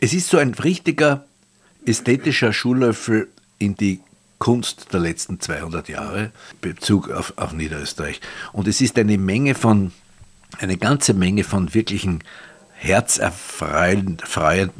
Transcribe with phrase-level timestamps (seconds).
[0.00, 1.26] es ist so ein richtiger
[1.86, 4.00] ästhetischer Schuhlöffel in die
[4.38, 8.20] Kunst der letzten 200 Jahre, Bezug auf, auf Niederösterreich.
[8.52, 9.92] Und es ist eine Menge von,
[10.58, 12.24] eine ganze Menge von wirklichen
[12.72, 14.18] herzerfreuenden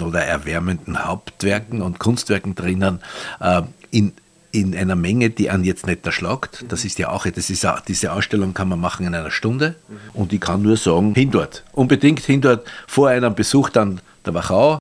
[0.00, 3.00] oder erwärmenden Hauptwerken und Kunstwerken drinnen,
[3.40, 3.60] äh,
[3.90, 4.14] in,
[4.52, 6.64] in einer Menge, die an jetzt nicht erschlagt.
[6.68, 9.74] Das ist ja auch, das ist, diese Ausstellung kann man machen in einer Stunde
[10.14, 11.64] und ich kann nur sagen, hin dort.
[11.72, 14.78] Unbedingt hin dort vor einem Besuch dann der Wachau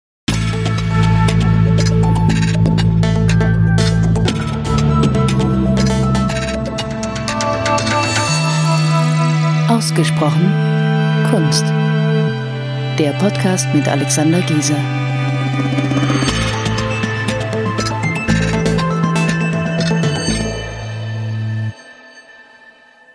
[9.79, 10.51] Ausgesprochen
[11.31, 11.63] Kunst.
[12.99, 14.75] Der Podcast mit Alexander Gieser.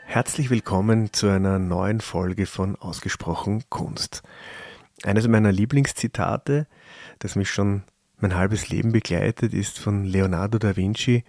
[0.07, 4.23] Herzlich willkommen zu einer neuen Folge von Ausgesprochen Kunst.
[5.03, 6.67] Eines meiner Lieblingszitate,
[7.19, 7.83] das mich schon
[8.21, 11.25] mein halbes Leben begleitet, ist von Leonardo da Vinci.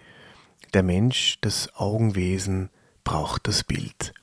[0.73, 2.69] Der Mensch, das Augenwesen
[3.03, 4.14] braucht das Bild.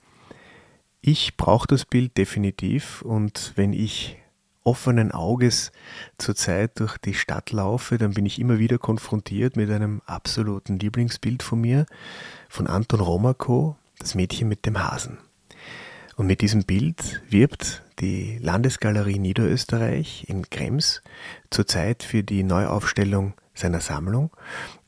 [1.04, 4.18] Ich brauche das Bild definitiv und wenn ich
[4.62, 5.72] offenen Auges
[6.16, 11.42] zurzeit durch die Stadt laufe, dann bin ich immer wieder konfrontiert mit einem absoluten Lieblingsbild
[11.42, 11.86] von mir,
[12.48, 15.18] von Anton Romako, das Mädchen mit dem Hasen.
[16.14, 21.02] Und mit diesem Bild wirbt die Landesgalerie Niederösterreich in Krems
[21.50, 24.30] zurzeit für die Neuaufstellung seiner Sammlung.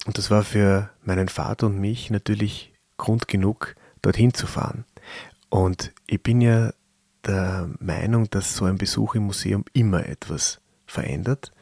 [0.06, 4.84] Und das war für meinen Vater und mich natürlich Grund genug, dorthin zu fahren.
[5.54, 6.72] Und ich bin ja
[7.24, 11.52] der Meinung, dass so ein Besuch im Museum immer etwas verändert.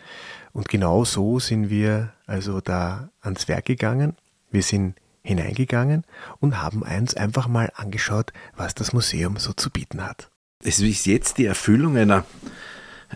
[0.55, 4.17] Und genau so sind wir also da ans Werk gegangen.
[4.51, 6.05] Wir sind hineingegangen
[6.41, 10.31] und haben uns einfach mal angeschaut, was das Museum so zu bieten hat.
[10.65, 12.25] Es ist jetzt die Erfüllung einer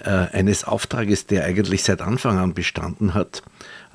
[0.05, 3.43] äh, eines Auftrages, der eigentlich seit Anfang an bestanden hat,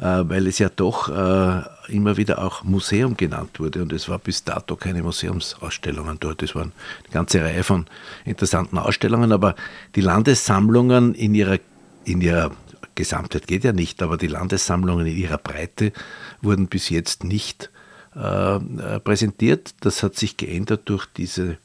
[0.01, 1.61] weil es ja doch äh,
[1.93, 6.41] immer wieder auch Museum genannt wurde und es war bis dato keine Museumsausstellungen dort.
[6.41, 6.71] Es waren
[7.03, 7.85] eine ganze Reihe von
[8.25, 9.55] interessanten Ausstellungen, aber
[9.95, 11.59] die Landessammlungen in ihrer,
[12.03, 12.51] in ihrer
[12.95, 15.93] Gesamtheit geht ja nicht, aber die Landessammlungen in ihrer Breite
[16.41, 17.69] wurden bis jetzt nicht
[18.15, 18.59] äh,
[18.99, 19.75] präsentiert.
[19.81, 21.57] Das hat sich geändert durch diese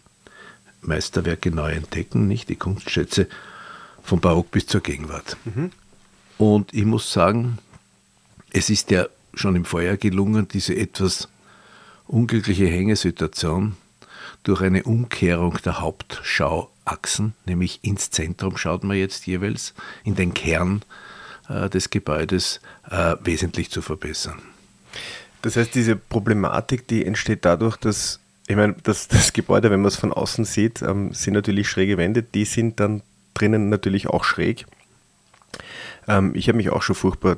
[0.83, 3.29] Meisterwerke neu entdecken, nicht die Kunstschätze
[4.03, 5.39] vom Barock bis zur Gegenwart.
[5.47, 5.71] Mhm.
[6.39, 7.59] Und ich muss sagen,
[8.57, 11.29] es ist ja schon im Vorjahr gelungen, diese etwas
[12.07, 13.77] unglückliche Hängesituation
[14.45, 19.75] durch eine Umkehrung der Hauptschauachsen, nämlich ins Zentrum schaut man jetzt jeweils,
[20.05, 20.83] in den Kern
[21.51, 24.41] äh, des Gebäudes äh, wesentlich zu verbessern.
[25.43, 29.89] Das heißt, diese Problematik, die entsteht dadurch, dass, ich meine, das, das Gebäude, wenn man
[29.89, 33.03] es von außen sieht, ähm, sind natürlich schräge Wände, die sind dann
[33.35, 34.65] drinnen natürlich auch schräg.
[36.09, 37.37] Ähm, ich habe mich auch schon furchtbar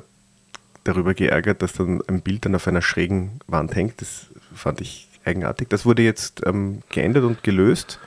[0.89, 4.01] darüber geärgert, dass dann ein Bild dann auf einer schrägen Wand hängt.
[4.01, 5.69] Das fand ich eigenartig.
[5.69, 7.99] Das wurde jetzt ähm, geändert und gelöst.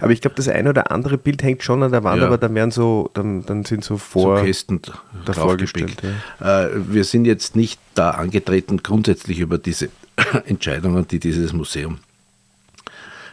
[0.00, 2.26] Aber ich glaube, das eine oder andere Bild hängt schon an der Wand, ja.
[2.26, 4.80] aber da werden so, dann, dann sind so vor so Kästen
[5.26, 6.02] davor gestellt.
[6.40, 6.64] Ja.
[6.64, 9.90] Äh, wir sind jetzt nicht da angetreten, grundsätzlich über diese
[10.46, 11.98] Entscheidungen, die dieses Museum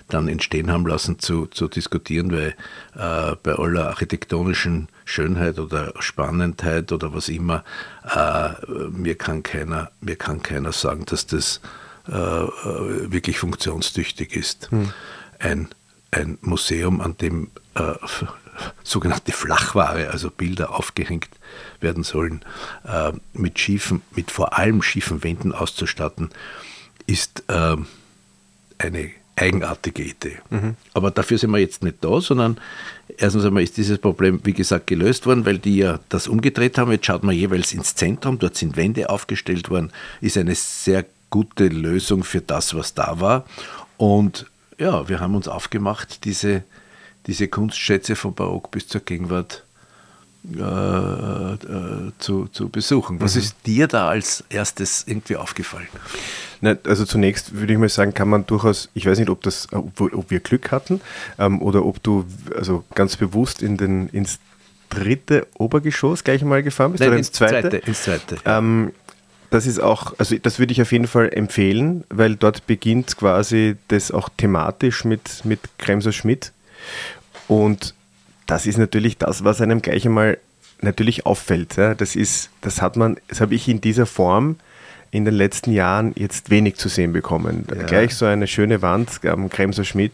[0.09, 2.55] dann entstehen haben lassen, zu, zu diskutieren, weil
[2.95, 7.63] äh, bei aller architektonischen Schönheit oder Spannendheit oder was immer,
[8.03, 8.49] äh,
[8.89, 11.61] mir, kann keiner, mir kann keiner sagen, dass das
[12.07, 14.71] äh, wirklich funktionstüchtig ist.
[14.71, 14.91] Hm.
[15.39, 15.69] Ein,
[16.11, 17.93] ein Museum, an dem äh,
[18.83, 21.29] sogenannte Flachware, also Bilder aufgehängt
[21.79, 22.43] werden sollen,
[22.85, 26.29] äh, mit schiefen, mit vor allem schiefen Wänden auszustatten,
[27.07, 27.77] ist äh,
[28.77, 30.37] eine eigenartige Idee.
[30.49, 30.75] Mhm.
[30.93, 32.59] Aber dafür sind wir jetzt nicht da, sondern
[33.17, 36.91] erstens einmal ist dieses Problem, wie gesagt, gelöst worden, weil die ja das umgedreht haben.
[36.91, 41.67] Jetzt schaut man jeweils ins Zentrum, dort sind Wände aufgestellt worden, ist eine sehr gute
[41.67, 43.45] Lösung für das, was da war.
[43.97, 44.45] Und
[44.77, 46.63] ja, wir haben uns aufgemacht, diese,
[47.25, 49.63] diese Kunstschätze von Barock bis zur Gegenwart
[50.45, 53.21] äh, äh, zu, zu besuchen.
[53.21, 53.41] Was mhm.
[53.41, 55.87] ist dir da als erstes irgendwie aufgefallen?
[56.59, 59.67] Na, also zunächst würde ich mal sagen, kann man durchaus, ich weiß nicht, ob das,
[59.71, 60.99] ob, ob wir Glück hatten
[61.39, 62.25] ähm, oder ob du
[62.55, 64.39] also ganz bewusst in den, ins
[64.89, 67.61] dritte Obergeschoss gleich mal gefahren bist Nein, oder ins, ins zweite?
[67.61, 68.37] zweite ins zweite.
[68.45, 68.91] Ähm,
[69.49, 73.75] das ist auch, also das würde ich auf jeden Fall empfehlen, weil dort beginnt quasi
[73.87, 76.51] das auch thematisch mit, mit Kremser Schmidt.
[77.47, 77.93] Und
[78.47, 80.37] das ist natürlich das, was einem gleich einmal
[80.81, 81.77] natürlich auffällt.
[81.77, 81.95] Ja.
[81.95, 84.57] Das ist, das hat man, das habe ich in dieser Form
[85.11, 87.67] in den letzten Jahren jetzt wenig zu sehen bekommen.
[87.69, 87.83] Ja.
[87.83, 90.13] Gleich so eine schöne Wand am Kremser Schmidt,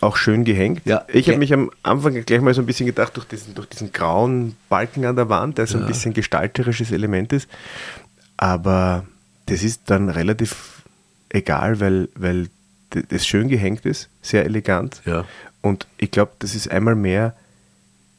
[0.00, 0.80] auch schön gehängt.
[0.86, 1.04] Ja.
[1.08, 3.92] Ich habe mich am Anfang gleich mal so ein bisschen gedacht, durch diesen, durch diesen
[3.92, 7.50] grauen Balken an der Wand, der so ein bisschen gestalterisches Element ist.
[8.38, 9.04] Aber
[9.46, 10.82] das ist dann relativ
[11.28, 12.48] egal, weil, weil
[13.10, 15.02] das schön gehängt ist, sehr elegant.
[15.04, 15.26] Ja.
[15.60, 17.34] Und ich glaube, das ist einmal mehr,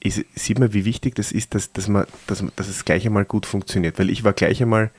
[0.05, 3.25] ist, sieht man, wie wichtig das ist, dass, dass, man, dass, dass es gleich einmal
[3.25, 3.99] gut funktioniert.
[3.99, 4.91] Weil ich war gleich einmal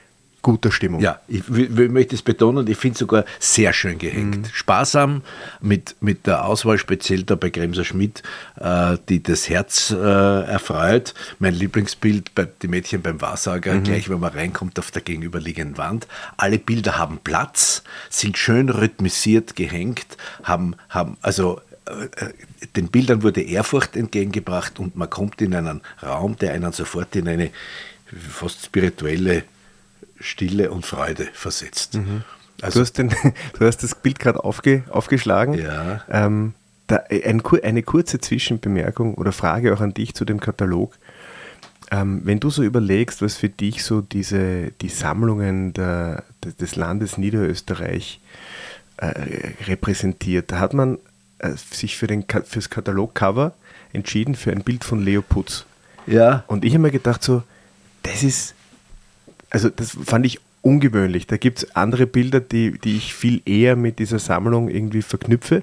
[0.46, 1.00] guter Stimmung.
[1.00, 4.36] Ja, ich, ich möchte es betonen, ich finde es sogar sehr schön gehängt.
[4.36, 4.44] Mhm.
[4.52, 5.22] Sparsam
[5.60, 8.22] mit, mit der Auswahl, speziell da bei Kremser Schmidt,
[8.60, 11.14] äh, die das Herz äh, erfreut.
[11.40, 13.82] Mein Lieblingsbild bei die Mädchen beim Wahrsager, mhm.
[13.82, 16.06] gleich wenn man reinkommt auf der gegenüberliegenden Wand.
[16.36, 21.60] Alle Bilder haben Platz, sind schön rhythmisiert gehängt, haben, haben also
[22.74, 27.28] den Bildern wurde Ehrfurcht entgegengebracht und man kommt in einen Raum, der einen sofort in
[27.28, 27.50] eine
[28.30, 29.44] fast spirituelle
[30.20, 31.94] Stille und Freude versetzt.
[31.94, 32.24] Mhm.
[32.62, 33.14] Also, du, hast den,
[33.58, 35.54] du hast das Bild gerade aufge, aufgeschlagen.
[35.54, 36.02] Ja.
[36.10, 36.54] Ähm,
[36.86, 40.96] da, ein, eine kurze Zwischenbemerkung oder Frage auch an dich zu dem Katalog.
[41.90, 46.24] Ähm, wenn du so überlegst, was für dich so diese, die Sammlungen der,
[46.60, 48.20] des Landes Niederösterreich
[48.96, 50.98] äh, repräsentiert, da hat man äh,
[51.70, 53.52] sich für den, fürs Katalogcover
[53.92, 55.64] entschieden für ein Bild von Leo Putz.
[56.06, 56.44] Ja.
[56.46, 57.42] Und ich habe mir gedacht, so,
[58.02, 58.54] das ist
[59.50, 61.26] also das fand ich ungewöhnlich.
[61.26, 65.62] Da gibt es andere Bilder, die, die ich viel eher mit dieser Sammlung irgendwie verknüpfe.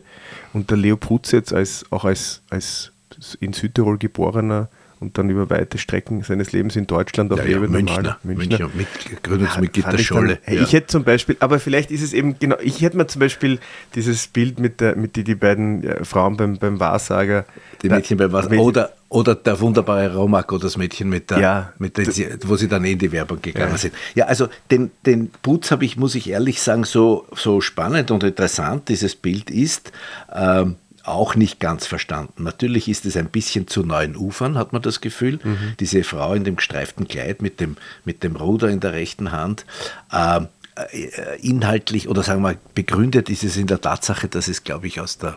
[0.54, 2.92] Und der Leo Prutz jetzt als, auch als, als
[3.40, 4.70] in Südtirol geborener
[5.04, 7.44] und dann über weite Strecken seines Lebens in Deutschland auch ja.
[7.46, 8.60] Ja, Münchner, Münchner.
[8.60, 8.88] Münchner mit,
[9.24, 10.40] Gründungsmitglied der Scholle.
[10.46, 10.64] Dann, ja.
[10.64, 13.60] Ich hätte zum Beispiel, aber vielleicht ist es eben, genau, ich hätte mir zum Beispiel
[13.96, 17.46] dieses Bild mit, der, mit die, die beiden Frauen beim, beim Wahrsager.
[17.82, 18.62] Die Mädchen beim Wahrsager.
[18.62, 22.08] Oder, oder der wunderbare Romako, das Mädchen mit der, ja, mit der,
[22.46, 23.78] wo sie dann in die Werbung gegangen ja.
[23.78, 23.94] sind.
[24.16, 28.24] Ja, also den, den Putz habe ich, muss ich ehrlich sagen, so, so spannend und
[28.24, 29.92] interessant dieses Bild ist,
[30.34, 32.44] ähm, auch nicht ganz verstanden.
[32.44, 35.40] Natürlich ist es ein bisschen zu neuen Ufern, hat man das Gefühl.
[35.44, 35.74] Mhm.
[35.80, 39.66] Diese Frau in dem gestreiften Kleid mit dem, mit dem Ruder in der rechten Hand.
[40.12, 44.88] Ähm, äh, inhaltlich oder sagen wir begründet ist es in der Tatsache, dass es, glaube
[44.88, 45.36] ich, aus der,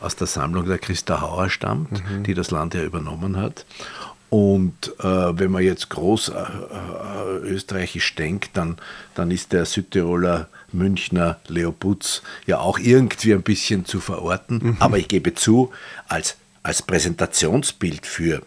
[0.00, 2.22] aus der Sammlung der Christa Hauer stammt, mhm.
[2.22, 3.66] die das Land ja übernommen hat.
[4.30, 8.76] Und äh, wenn man jetzt groß äh, äh, österreichisch denkt, dann,
[9.14, 14.60] dann ist der Südtiroler Münchner Leo Putz ja auch irgendwie ein bisschen zu verorten.
[14.62, 14.76] Mhm.
[14.80, 15.72] Aber ich gebe zu,
[16.08, 18.42] als, als Präsentationsbild für,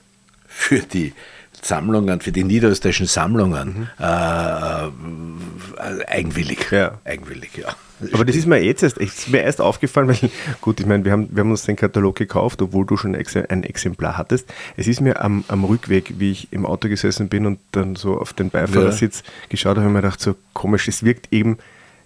[0.47, 1.13] für die
[1.61, 3.87] Sammlungen, für die niederösterreichischen Sammlungen mhm.
[3.99, 6.71] äh, äh eigenwillig.
[6.71, 6.99] Ja.
[7.03, 7.75] Eigenwillig, ja.
[8.13, 10.31] Aber das ist mir jetzt erst, ist mir erst aufgefallen, weil,
[10.61, 13.63] gut, ich meine, wir haben, wir haben uns den Katalog gekauft, obwohl du schon ein
[13.63, 14.51] Exemplar hattest.
[14.75, 18.19] Es ist mir am, am Rückweg, wie ich im Auto gesessen bin und dann so
[18.19, 19.31] auf den Beifahrersitz ja.
[19.49, 21.57] geschaut habe, habe ich mir gedacht, so komisch, es wirkt eben,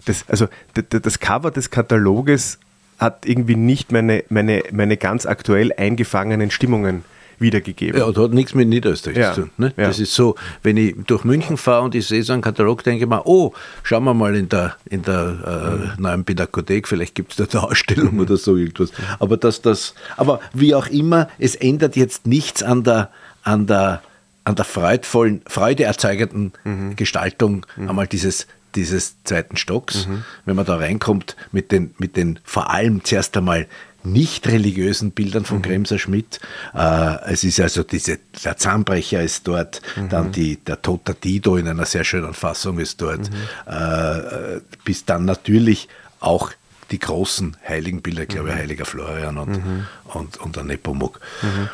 [0.04, 2.58] das, also das Cover des Kataloges
[2.98, 7.04] hat irgendwie nicht meine, meine, meine ganz aktuell eingefangenen Stimmungen
[7.38, 7.98] wiedergegeben.
[7.98, 9.32] Ja, und hat nichts mit Niederösterreich ja.
[9.34, 9.50] zu tun.
[9.58, 9.72] Ne?
[9.76, 9.86] Ja.
[9.86, 13.04] Das ist so, wenn ich durch München fahre und ich sehe so einen Katalog, denke
[13.04, 13.52] ich mir, oh,
[13.82, 17.68] schauen wir mal in der, in der äh, neuen Pinakothek, vielleicht gibt es da eine
[17.70, 18.20] Ausstellung mhm.
[18.20, 18.90] oder so irgendwas.
[19.18, 23.10] Aber dass das, aber wie auch immer, es ändert jetzt nichts an der,
[23.42, 24.02] an der,
[24.44, 26.96] an der freudvollen, freudeerzeugenden mhm.
[26.96, 27.88] Gestaltung mhm.
[27.88, 28.46] einmal dieses
[28.76, 30.22] dieses zweiten Stocks, mhm.
[30.44, 33.66] wenn man da reinkommt mit den, mit den vor allem zuerst einmal
[34.06, 35.62] nicht religiösen Bildern von mhm.
[35.62, 36.40] Kremser Schmidt.
[36.74, 40.08] Äh, es ist also diese, der Zahnbrecher ist dort, mhm.
[40.08, 43.36] dann die, der Toter Dido in einer sehr schönen Fassung ist dort, mhm.
[43.66, 45.88] äh, bis dann natürlich
[46.20, 46.52] auch
[46.90, 48.56] die großen Heiligenbilder, ich glaube mhm.
[48.56, 49.86] Heiliger Florian und, mhm.
[50.04, 51.20] und, und der Nepomuk.
[51.42, 51.68] Mhm.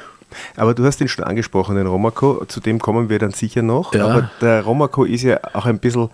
[0.56, 3.94] Aber du hast ihn schon angesprochen, den Romako, zu dem kommen wir dann sicher noch.
[3.94, 4.06] Ja.
[4.06, 6.08] Aber der Romako ist ja auch ein bisschen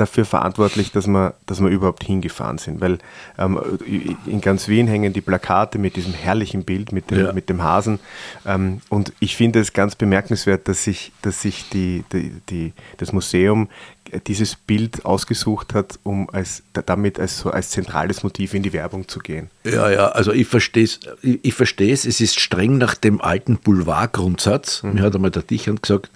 [0.00, 2.80] dafür verantwortlich, dass wir, dass wir überhaupt hingefahren sind.
[2.80, 2.98] Weil
[3.38, 3.60] ähm,
[4.26, 7.32] in ganz Wien hängen die Plakate mit diesem herrlichen Bild, mit dem, ja.
[7.32, 8.00] mit dem Hasen.
[8.46, 13.12] Ähm, und ich finde es ganz bemerkenswert, dass sich, dass sich die, die, die, das
[13.12, 13.68] Museum
[14.26, 19.08] dieses Bild ausgesucht hat, um als, damit als, so als zentrales Motiv in die Werbung
[19.08, 19.50] zu gehen.
[19.64, 23.20] Ja, ja, also ich verstehe es, ich, ich verstehe es, es ist streng nach dem
[23.20, 24.82] alten Boulevardgrundsatz.
[24.82, 24.94] Mhm.
[24.94, 26.10] Mir hat einmal der Dichern gesagt,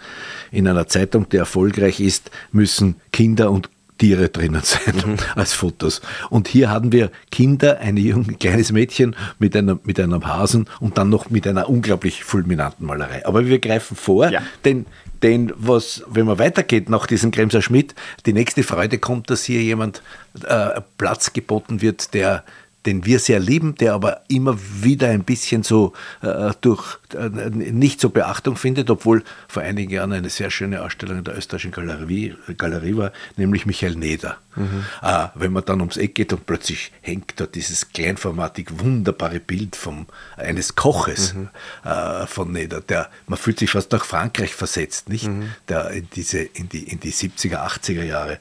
[0.51, 3.69] in einer Zeitung, die erfolgreich ist, müssen Kinder und
[3.99, 5.17] Tiere drinnen sein mhm.
[5.37, 6.01] als Fotos.
[6.31, 10.99] Und hier haben wir Kinder, ein junge, kleines Mädchen mit, einer, mit einem Hasen und
[10.99, 13.25] dann noch mit einer unglaublich fulminanten Malerei.
[13.27, 14.43] Aber wir greifen vor, ja.
[14.65, 14.87] denn,
[15.23, 17.95] denn was, wenn man weitergeht nach diesem Kremser Schmidt,
[18.27, 20.03] die nächste Freude kommt, dass hier jemand
[20.47, 22.45] äh, Platz geboten wird, der
[22.87, 28.01] den wir sehr lieben, der aber immer wieder ein bisschen so äh, durch äh, nicht
[28.01, 32.35] so Beachtung findet, obwohl vor einigen Jahren eine sehr schöne Ausstellung in der österreichischen Galerie,
[32.57, 34.39] Galerie war, nämlich Michael Neder.
[34.57, 34.85] Mhm.
[35.03, 39.77] Äh, wenn man dann ums Eck geht und plötzlich hängt da dieses kleinformatig wunderbare Bild
[39.77, 41.49] vom, eines Koches mhm.
[41.85, 45.29] äh, von Neder, der, man fühlt sich fast nach Frankreich versetzt, nicht?
[45.29, 45.53] Mhm.
[45.69, 48.39] Der in diese, in die, in die 70er, 80er Jahre.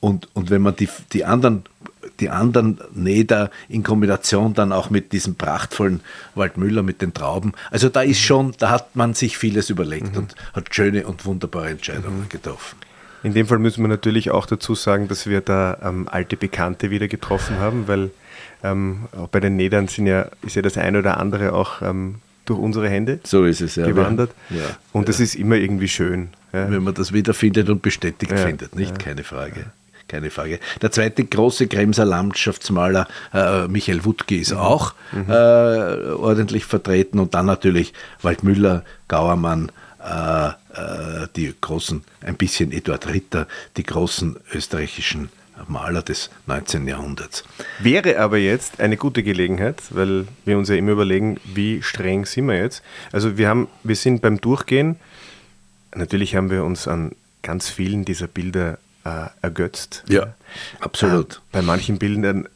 [0.00, 1.64] Und, und wenn man die, die anderen
[2.20, 6.00] die anderen Neder in Kombination dann auch mit diesem prachtvollen
[6.34, 7.52] Waldmüller mit den Trauben.
[7.70, 10.18] Also da ist schon, da hat man sich vieles überlegt mhm.
[10.18, 12.28] und hat schöne und wunderbare Entscheidungen mhm.
[12.28, 12.76] getroffen.
[13.22, 16.90] In dem Fall müssen wir natürlich auch dazu sagen, dass wir da ähm, alte Bekannte
[16.90, 18.10] wieder getroffen haben, weil
[18.62, 22.16] ähm, auch bei den Nedern sind ja, ist ja das eine oder andere auch ähm,
[22.44, 24.30] durch unsere Hände so ist es, ja, gewandert.
[24.50, 24.62] Ja,
[24.92, 25.06] und ja.
[25.06, 26.28] das ist immer irgendwie schön.
[26.50, 28.98] Wenn man das wiederfindet und bestätigt findet, nicht?
[28.98, 29.66] Keine Frage
[30.08, 30.58] keine Frage.
[30.82, 34.58] Der zweite große Kremser Landschaftsmaler äh, Michael Wuttke ist mhm.
[34.58, 35.26] auch mhm.
[35.28, 39.70] Äh, ordentlich vertreten und dann natürlich Waldmüller, Gauermann,
[40.02, 43.46] äh, äh, die großen, ein bisschen Eduard Ritter,
[43.76, 45.30] die großen österreichischen
[45.66, 46.86] Maler des 19.
[46.86, 47.44] Jahrhunderts.
[47.80, 52.46] Wäre aber jetzt eine gute Gelegenheit, weil wir uns ja immer überlegen, wie streng sind
[52.46, 52.82] wir jetzt.
[53.12, 54.96] Also wir haben, wir sind beim Durchgehen,
[55.94, 57.12] natürlich haben wir uns an
[57.42, 60.04] ganz vielen dieser Bilder äh, ergötzt.
[60.08, 60.34] Ja,
[60.80, 61.36] absolut.
[61.36, 62.48] Äh, bei manchen Bildern,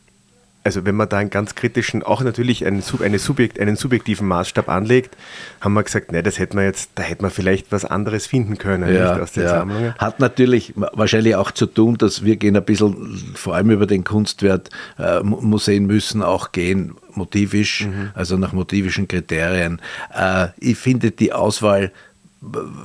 [0.65, 4.69] also wenn man da einen ganz kritischen, auch natürlich einen, eine Subjekt, einen subjektiven Maßstab
[4.69, 5.17] anlegt,
[5.61, 8.59] haben wir gesagt, nee, das hätte man jetzt, da hätte man vielleicht was anderes finden
[8.59, 9.49] können ja, aus den ja.
[9.51, 9.95] Sammlungen.
[9.97, 14.05] Hat natürlich wahrscheinlich auch zu tun, dass wir gehen ein bisschen, vor allem über den
[14.05, 18.11] Kunstwert, äh, Museen müssen auch gehen, motivisch, mhm.
[18.15, 19.81] also nach motivischen Kriterien.
[20.15, 21.91] Äh, ich finde die Auswahl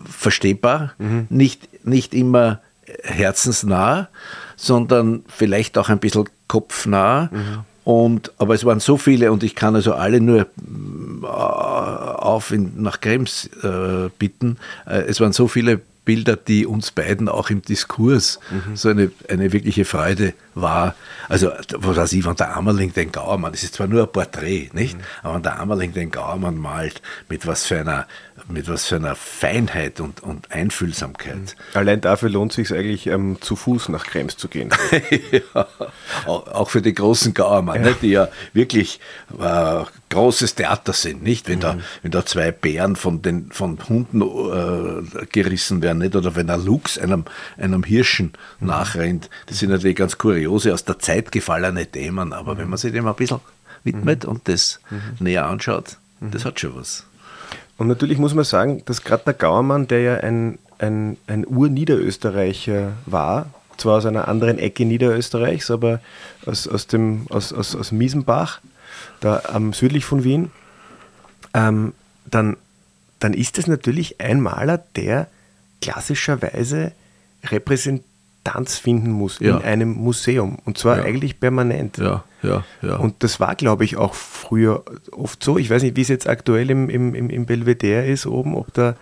[0.09, 1.27] verstehbar, mhm.
[1.29, 2.61] nicht, nicht immer
[3.03, 4.09] herzensnah,
[4.55, 7.29] sondern vielleicht auch ein bisschen kopfnah.
[7.31, 7.59] Mhm.
[7.83, 12.81] Und, aber es waren so viele und ich kann also alle nur äh, auf in,
[12.81, 14.57] nach Krems äh, bitten.
[14.85, 18.77] Äh, es waren so viele Bilder, die uns beiden auch im Diskurs mhm.
[18.77, 20.95] so eine, eine wirkliche Freude war.
[21.27, 24.69] Also, was weiß ich, wenn der Ammerling den Gauermann, das ist zwar nur ein Porträt,
[24.71, 24.97] nicht?
[24.97, 25.01] Mhm.
[25.23, 28.07] Aber wenn der Ammerling den Gauermann malt, mit was für einer,
[28.49, 31.35] mit was für einer Feinheit und, und Einfühlsamkeit.
[31.35, 31.77] Mhm.
[31.77, 34.69] Allein dafür lohnt es sich eigentlich, ähm, zu Fuß nach Krems zu gehen.
[35.31, 35.67] ja,
[36.25, 37.91] auch für die großen Gauermann, ja.
[38.01, 38.99] die ja wirklich
[39.37, 41.49] äh, großes Theater sind, nicht?
[41.49, 41.61] Wenn, mhm.
[41.61, 46.15] da, wenn da zwei Bären von, den, von Hunden äh, gerissen werden, nicht?
[46.15, 47.25] Oder wenn ein Luchs einem,
[47.57, 48.67] einem Hirschen mhm.
[48.67, 49.29] nachrennt.
[49.47, 52.59] Das sind natürlich ganz kuriose, aus der Zeit gefallene Themen, aber mhm.
[52.59, 53.41] wenn man sich dem ein bisschen
[53.83, 54.29] widmet mhm.
[54.29, 55.25] und das mhm.
[55.25, 57.06] näher anschaut, das hat schon was.
[57.77, 62.93] Und natürlich muss man sagen, dass gerade der Gauermann, der ja ein, ein, ein Ur-Niederösterreicher
[63.05, 65.99] war, zwar aus einer anderen Ecke Niederösterreichs, aber
[66.45, 68.61] aus, aus, dem, aus, aus, aus Miesenbach,
[69.19, 70.51] da ähm, südlich von Wien,
[71.53, 71.93] ähm,
[72.25, 72.57] dann,
[73.19, 75.27] dann ist es natürlich ein Maler, der
[75.81, 76.91] klassischerweise
[77.43, 79.57] Repräsentanz finden muss ja.
[79.57, 81.03] in einem Museum und zwar ja.
[81.03, 81.97] eigentlich permanent.
[81.97, 82.95] Ja, ja, ja.
[82.95, 85.57] Und das war, glaube ich, auch früher oft so.
[85.57, 88.95] Ich weiß nicht, wie es jetzt aktuell im, im, im Belvedere ist oben, ob da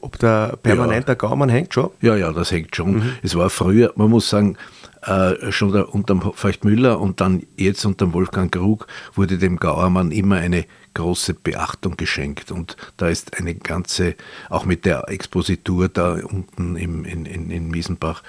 [0.00, 1.88] ob da permanent der Gaumann hängt schon?
[2.02, 2.96] Ja, ja, das hängt schon.
[2.96, 3.12] Mhm.
[3.22, 4.58] Es war früher, man muss sagen,
[5.00, 10.36] äh, schon unter Feucht Müller und dann jetzt unter Wolfgang Krug wurde dem Gauermann immer
[10.36, 12.50] eine große Beachtung geschenkt.
[12.50, 14.14] Und da ist eine ganze,
[14.50, 18.22] auch mit der Expositur da unten im, in, in, in Miesenbach,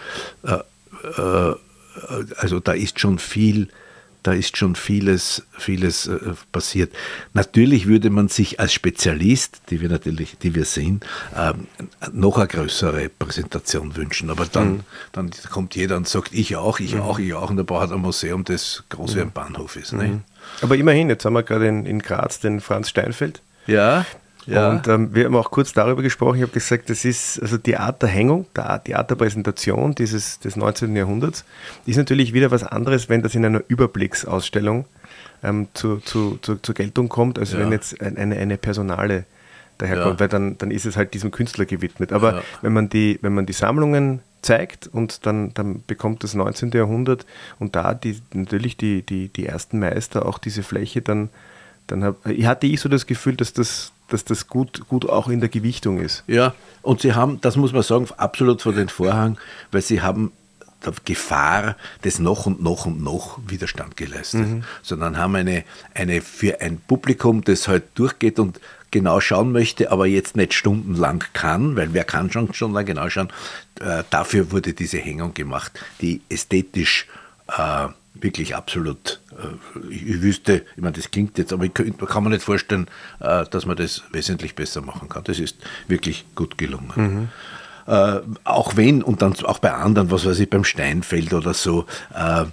[0.44, 0.60] äh,
[1.18, 1.56] äh,
[2.38, 3.70] also da ist schon viel
[4.26, 6.18] da ist schon vieles, vieles äh,
[6.52, 6.92] passiert.
[7.34, 11.06] Natürlich würde man sich als Spezialist, die wir natürlich, die wir sind,
[11.36, 11.54] äh,
[12.12, 14.32] noch eine größere Präsentation wünschen.
[14.32, 14.84] Aber dann, mhm.
[15.12, 17.02] dann kommt jeder und sagt, ich auch, ich mhm.
[17.02, 17.52] auch, ich auch.
[17.52, 19.18] Und da braucht ein Museum, das groß mhm.
[19.18, 19.94] wie ein Bahnhof ist.
[19.94, 20.22] Ne?
[20.62, 23.44] Aber immerhin, jetzt haben wir gerade in, in Graz den Franz Steinfeld.
[23.68, 24.06] Ja.
[24.48, 24.70] Ja.
[24.70, 26.38] Und ähm, wir haben auch kurz darüber gesprochen.
[26.38, 28.46] Ich habe gesagt, das ist also die Art der Hängung,
[28.86, 30.96] die Art der Präsentation dieses, des 19.
[30.96, 31.46] Jahrhunderts,
[31.86, 34.86] ist natürlich wieder was anderes, wenn das in einer Überblicksausstellung
[35.44, 37.60] ähm, zu, zu, zu, zur Geltung kommt, als ja.
[37.60, 39.26] wenn jetzt eine, eine Personale
[39.78, 40.20] daherkommt, ja.
[40.22, 42.12] weil dann, dann ist es halt diesem Künstler gewidmet.
[42.12, 42.42] Aber ja.
[42.62, 46.72] wenn, man die, wenn man die Sammlungen zeigt und dann, dann bekommt das 19.
[46.72, 47.26] Jahrhundert
[47.60, 51.30] und da die, natürlich die, die, die ersten Meister auch diese Fläche dann,
[51.88, 55.40] dann hab, hatte ich so das Gefühl, dass das, dass das gut, gut auch in
[55.40, 56.24] der Gewichtung ist.
[56.28, 59.38] Ja, und sie haben, das muss man sagen, absolut vor den Vorhang,
[59.72, 60.32] weil sie haben
[60.86, 64.64] der Gefahr des noch und noch und noch Widerstand geleistet, mhm.
[64.84, 68.60] sondern haben eine, eine für ein Publikum, das halt durchgeht und
[68.92, 73.30] genau schauen möchte, aber jetzt nicht stundenlang kann, weil wer kann schon stundenlang genau schauen,
[73.82, 75.72] äh, dafür wurde diese Hängung gemacht,
[76.02, 77.08] die ästhetisch
[77.48, 82.30] äh, wirklich absolut, äh, ich wüsste, ich meine, das klingt jetzt, aber ich kann, mir
[82.30, 82.88] nicht vorstellen,
[83.20, 85.24] äh, dass man das wesentlich besser machen kann.
[85.24, 85.58] Das ist
[85.88, 86.92] wirklich gut gelungen.
[86.96, 87.30] Mhm.
[87.88, 91.86] Äh, auch wenn, und dann auch bei anderen, was weiß ich, beim Steinfeld oder so,
[92.16, 92.46] äh,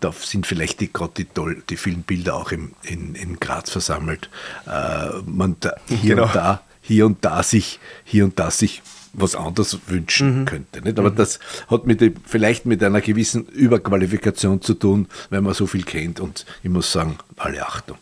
[0.00, 3.70] da sind vielleicht die, gerade die, toll, die vielen Bilder auch im, in, in Graz
[3.70, 4.28] versammelt.
[4.66, 6.24] Äh, man da, hier genau.
[6.24, 8.82] und da, hier und da sich, hier und da sich
[9.14, 10.44] was anderes wünschen mhm.
[10.44, 10.82] könnte.
[10.82, 10.98] Nicht?
[10.98, 11.16] Aber mhm.
[11.16, 16.20] das hat mit vielleicht mit einer gewissen Überqualifikation zu tun, wenn man so viel kennt.
[16.20, 17.96] Und ich muss sagen, alle Achtung.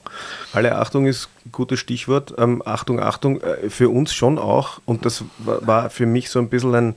[0.52, 2.35] Alle Achtung ist ein gutes Stichwort.
[2.38, 4.81] Ähm, Achtung, Achtung, äh, für uns schon auch.
[4.85, 6.97] Und das war für mich so ein bisschen ein,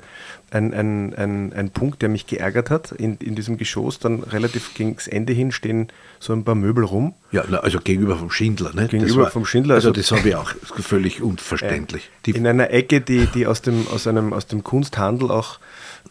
[0.55, 2.91] ein, ein, ein, ein Punkt, der mich geärgert hat.
[2.93, 6.85] In, in diesem Geschoss dann relativ gegen das Ende hin stehen so ein paar Möbel
[6.85, 7.13] rum.
[7.31, 8.73] Ja, also gegenüber vom Schindler.
[8.73, 8.87] Ne?
[8.87, 9.75] Gegenüber war, vom Schindler.
[9.75, 12.09] Also, also das habe ich auch völlig unverständlich.
[12.25, 15.59] Äh, in einer Ecke, die, die aus, dem, aus, einem, aus dem Kunsthandel auch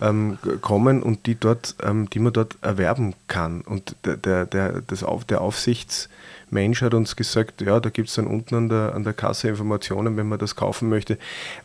[0.00, 3.62] ähm, kommen und die, dort, ähm, die man dort erwerben kann.
[3.62, 8.16] Und der, der, der, das Auf, der Aufsichtsmensch hat uns gesagt, ja, da gibt es
[8.16, 11.18] dann unten an der, an der Kasse Informationen, wenn man das kaufen möchte.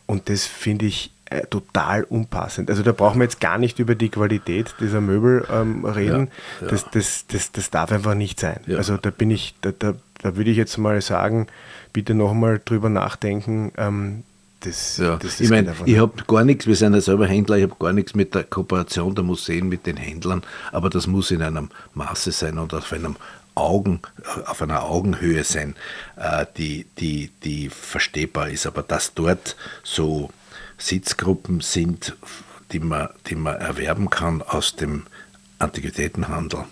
[0.06, 2.70] Und das finde ich äh, total unpassend.
[2.70, 6.28] Also da brauchen wir jetzt gar nicht über die Qualität dieser Möbel ähm, reden.
[6.60, 6.70] Ja, ja.
[6.72, 8.60] Das, das, das, das darf einfach nicht sein.
[8.66, 8.78] Ja.
[8.78, 11.46] Also da bin ich, da, da, da würde ich jetzt mal sagen,
[11.92, 13.72] bitte nochmal drüber nachdenken.
[13.76, 14.24] Ähm,
[14.60, 15.16] das, ja.
[15.16, 17.92] das, ich meine, ich habe gar nichts, wir sind ja selber Händler, ich habe gar
[17.92, 22.32] nichts mit der Kooperation der Museen mit den Händlern, aber das muss in einem Maße
[22.32, 23.16] sein und auf einem
[23.54, 24.00] Augen,
[24.46, 25.76] auf einer Augenhöhe sein,
[26.16, 28.66] äh, die, die, die verstehbar ist.
[28.66, 30.30] Aber dass dort so
[30.80, 32.16] Sitzgruppen sind,
[32.72, 35.04] die man, die man erwerben kann aus dem
[35.58, 36.64] Antiquitätenhandel.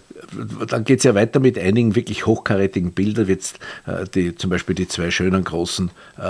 [0.66, 4.74] dann geht es ja weiter mit einigen wirklich hochkarätigen Bildern, jetzt äh, die, zum Beispiel
[4.74, 6.22] die zwei schönen großen äh,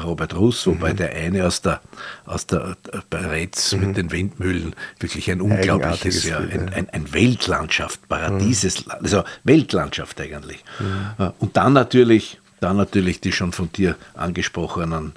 [0.00, 0.96] Robert Russ, wobei mhm.
[0.96, 1.80] der eine aus der,
[2.24, 2.76] aus der
[3.10, 3.80] bei Retz mhm.
[3.80, 8.92] mit den Windmühlen wirklich ein unglaubliches, ja, ein, ein, ein, Weltlandschaft, Paradieses, mhm.
[9.02, 10.64] also Weltlandschaft eigentlich.
[10.78, 11.24] Mhm.
[11.24, 15.14] Äh, und dann natürlich, dann natürlich die schon von dir angesprochenen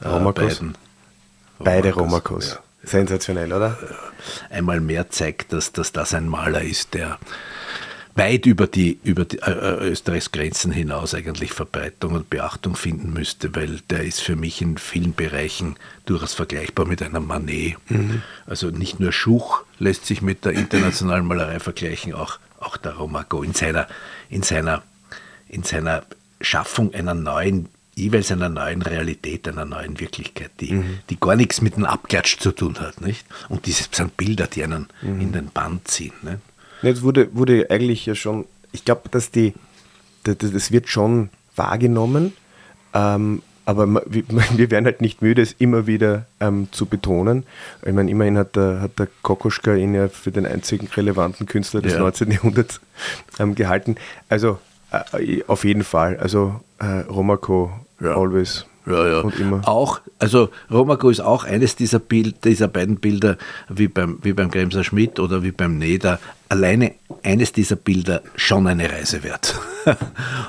[0.00, 0.74] äh, beiden
[1.58, 2.50] Beide Romakos.
[2.50, 2.58] Ja.
[2.84, 3.76] Sensationell, oder?
[4.50, 7.18] Einmal mehr zeigt, dass, dass das ein Maler ist, der
[8.18, 13.12] weit über die, über die äh, äh, Österreichs Grenzen hinaus eigentlich Verbreitung und Beachtung finden
[13.12, 17.76] müsste, weil der ist für mich in vielen Bereichen durchaus vergleichbar mit einem Manet.
[17.88, 18.22] Mhm.
[18.46, 23.42] Also nicht nur Schuch lässt sich mit der internationalen Malerei vergleichen, auch, auch der Romago
[23.42, 23.86] in seiner,
[24.28, 24.82] in seiner,
[25.48, 26.02] in seiner
[26.40, 27.68] Schaffung einer neuen
[27.98, 30.98] jeweils einer neuen Realität, einer neuen Wirklichkeit, die, mhm.
[31.10, 33.00] die gar nichts mit dem Abklatsch zu tun hat.
[33.00, 33.26] Nicht?
[33.48, 35.20] Und diese sind Bilder, die einen mhm.
[35.20, 36.12] in den Band ziehen.
[36.22, 36.38] Nicht?
[36.82, 39.54] Jetzt wurde, wurde eigentlich ja schon, ich glaube, dass die,
[40.24, 42.32] das, das, wird schon wahrgenommen,
[42.94, 47.44] ähm, aber wir werden halt nicht müde, es immer wieder ähm, zu betonen.
[47.84, 51.82] Ich meine, immerhin hat der, hat der Kokoschka ihn ja für den einzigen relevanten Künstler
[51.82, 51.98] des ja.
[51.98, 52.30] 19.
[52.30, 52.80] Jahrhunderts
[53.38, 53.96] ähm, gehalten.
[54.28, 54.58] Also
[54.90, 56.16] äh, auf jeden Fall.
[56.18, 58.16] Also äh, Romako ja.
[58.16, 58.66] Always.
[58.86, 59.20] ja, ja.
[59.20, 59.66] Und immer.
[59.66, 63.36] Auch, also Romago ist auch eines dieser, Bild, dieser beiden Bilder,
[63.68, 68.66] wie beim, wie beim Gremser Schmidt oder wie beim Neder, alleine eines dieser Bilder schon
[68.66, 69.58] eine Reise wert.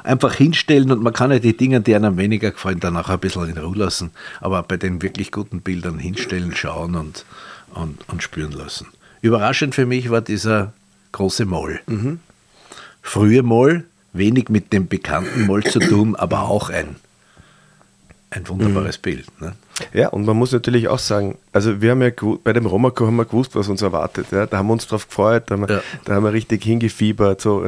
[0.03, 3.19] Einfach hinstellen und man kann ja die Dinge, die einem weniger gefallen, dann auch ein
[3.19, 4.11] bisschen in Ruhe lassen.
[4.41, 7.25] Aber bei den wirklich guten Bildern hinstellen, schauen und,
[7.73, 8.87] und, und spüren lassen.
[9.21, 10.73] Überraschend für mich war dieser
[11.11, 11.79] große Moll.
[11.87, 12.19] Mhm.
[13.01, 16.95] Frühe Moll, wenig mit dem bekannten Moll zu tun, aber auch ein,
[18.31, 19.01] ein wunderbares mhm.
[19.01, 19.41] Bild.
[19.41, 19.53] Ne?
[19.93, 22.11] Ja, und man muss natürlich auch sagen, also wir haben ja
[22.43, 24.27] bei dem Romako haben wir gewusst, was uns erwartet.
[24.31, 24.45] Ja?
[24.45, 25.81] Da haben wir uns drauf gefreut, da haben wir, ja.
[26.05, 27.41] da haben wir richtig hingefiebert.
[27.41, 27.67] So.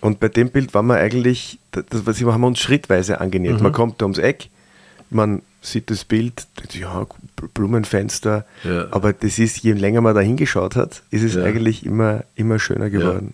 [0.00, 3.58] Und bei dem Bild waren wir eigentlich, das, das haben wir uns schrittweise angenähert.
[3.58, 3.64] Mhm.
[3.64, 4.48] Man kommt da ums Eck,
[5.10, 7.06] man sieht das Bild, ja,
[7.54, 8.88] Blumenfenster, ja.
[8.90, 11.44] aber das ist, je länger man da hingeschaut hat, ist es ja.
[11.44, 13.32] eigentlich immer, immer schöner geworden.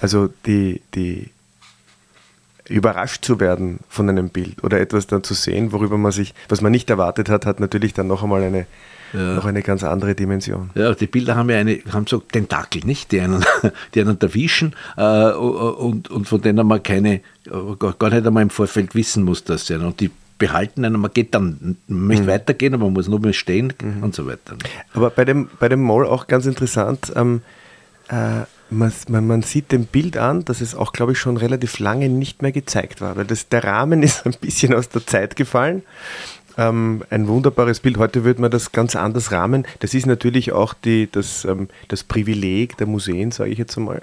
[0.00, 1.30] Also die, die
[2.68, 6.60] überrascht zu werden von einem Bild oder etwas dann zu sehen, worüber man sich, was
[6.60, 8.66] man nicht erwartet hat, hat natürlich dann noch einmal eine,
[9.12, 9.34] ja.
[9.34, 10.70] noch eine ganz andere Dimension.
[10.74, 13.12] Ja, die Bilder haben ja eine, haben so Tentakel, nicht?
[13.12, 13.44] Die einen,
[13.94, 17.20] die einen erwischen äh, und, und von denen man keine,
[17.98, 21.34] gar nicht einmal im Vorfeld wissen muss, dass sie und die behalten einen, man geht
[21.34, 22.28] dann, man möchte mhm.
[22.28, 24.02] weitergehen, aber man muss nur mehr stehen mhm.
[24.02, 24.56] und so weiter.
[24.92, 27.42] Aber bei dem, bei dem Mall auch ganz interessant, ähm,
[28.08, 31.78] äh, man, man, man, sieht dem Bild an, dass es auch, glaube ich, schon relativ
[31.78, 35.36] lange nicht mehr gezeigt war, weil das, der Rahmen ist ein bisschen aus der Zeit
[35.36, 35.82] gefallen.
[36.58, 37.96] Ähm, ein wunderbares Bild.
[37.96, 39.66] Heute würde man das ganz anders rahmen.
[39.80, 44.02] Das ist natürlich auch die, das, ähm, das Privileg der Museen, sage ich jetzt einmal,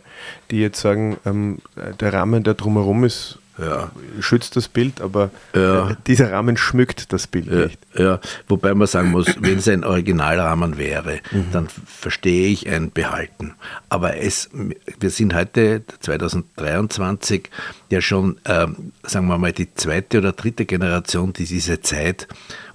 [0.49, 1.59] die jetzt sagen, ähm,
[1.99, 3.91] der Rahmen, der drumherum ist, ja.
[4.19, 5.91] schützt das Bild, aber ja.
[5.91, 7.65] Äh, dieser Rahmen schmückt das Bild ja.
[7.65, 7.79] nicht.
[7.95, 11.45] Ja, wobei man sagen muss, wenn es ein Originalrahmen wäre, mhm.
[11.51, 13.55] dann verstehe ich ein Behalten.
[13.89, 14.49] Aber es,
[14.99, 17.49] wir sind heute 2023
[17.89, 22.27] ja schon, ähm, sagen wir mal, die zweite oder dritte Generation, die diese Zeit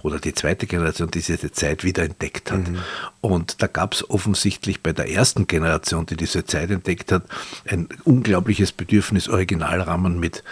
[0.05, 2.67] oder die zweite Generation, die diese Zeit wieder entdeckt hat.
[2.67, 2.77] Mhm.
[3.21, 7.23] Und da gab es offensichtlich bei der ersten Generation, die diese Zeit entdeckt hat,
[7.67, 10.43] ein unglaubliches Bedürfnis, Originalrahmen mit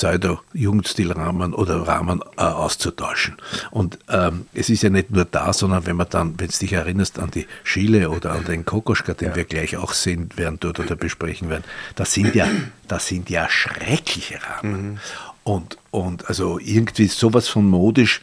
[0.00, 3.36] Pseudo-Jugendstilrahmen oder Rahmen äh, auszutauschen.
[3.70, 6.72] Und ähm, es ist ja nicht nur da, sondern wenn man dann, wenn du dich
[6.72, 9.36] erinnerst an die Schiele oder an den Kokoschka, den ja.
[9.36, 11.64] wir gleich auch sehen werden dort oder besprechen werden,
[11.96, 12.48] das sind ja,
[12.88, 14.92] das sind ja schreckliche Rahmen.
[14.92, 14.98] Mhm.
[15.44, 18.22] Und, und also irgendwie sowas von modisch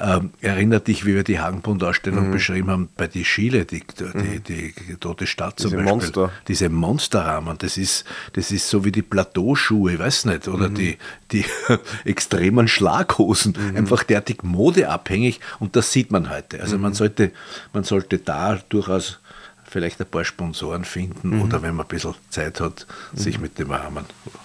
[0.00, 2.32] ähm, erinnert dich, wie wir die Hagenbund-Ausstellung mhm.
[2.32, 4.44] beschrieben haben, bei die Schiele, die, die, mhm.
[4.44, 5.92] die, die Tote Stadt Diese zum Beispiel.
[5.92, 6.32] Monster.
[6.48, 10.74] Diese Monsterrahmen, das ist, das ist so wie die Plateauschuhe, ich weiß nicht, oder mhm.
[10.74, 10.98] die,
[11.32, 11.44] die
[12.04, 13.76] extremen Schlaghosen, mhm.
[13.76, 16.60] einfach derartig modeabhängig und das sieht man heute.
[16.60, 16.96] Also man, mhm.
[16.96, 17.32] sollte,
[17.72, 19.18] man sollte da durchaus
[19.64, 21.42] vielleicht ein paar Sponsoren finden mhm.
[21.42, 24.04] oder wenn man ein bisschen Zeit hat, sich mit dem Rahmen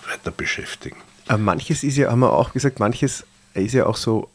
[0.10, 0.98] weiter beschäftigen.
[1.28, 4.30] Aber manches ist ja, haben wir auch gesagt, manches ist ja auch so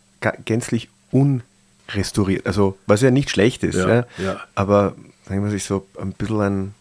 [0.44, 2.46] gänzlich unrestauriert.
[2.46, 4.40] Also, was ja nicht schlecht ist, ja, ja.
[4.54, 4.94] aber
[5.26, 6.74] sagen wir sich so ein bisschen ein,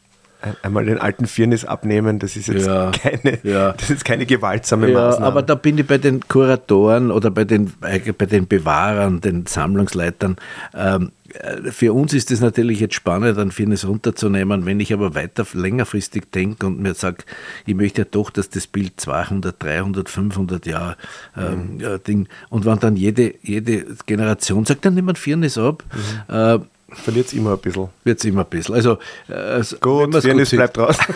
[0.61, 3.39] einmal den alten Firnis abnehmen, das ist jetzt ja, keine,
[3.77, 5.25] das ist keine gewaltsame Maßnahme.
[5.25, 10.37] Aber da bin ich bei den Kuratoren oder bei den, bei den Bewahrern, den Sammlungsleitern,
[10.75, 14.65] ähm, äh, für uns ist es natürlich jetzt spannend, ein Firnis runterzunehmen.
[14.65, 17.23] Wenn ich aber weiter längerfristig denke und mir sage,
[17.65, 20.97] ich möchte ja doch, dass das Bild 200, 300, 500 Jahre
[21.37, 21.81] ähm, mhm.
[21.81, 25.83] äh, Ding und wenn dann jede, jede Generation sagt, dann nimm ein Firnis ab.
[26.27, 26.35] Mhm.
[26.35, 26.59] Äh,
[26.91, 27.89] Verliert es immer ein bisschen.
[28.03, 28.75] Wird es immer ein bisschen.
[28.75, 28.97] Also,
[29.27, 30.97] äh, gut, Firnis bleibt raus.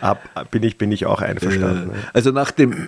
[0.00, 1.92] ab, bin, ich, bin ich auch einverstanden.
[2.12, 2.86] Also nach, dem,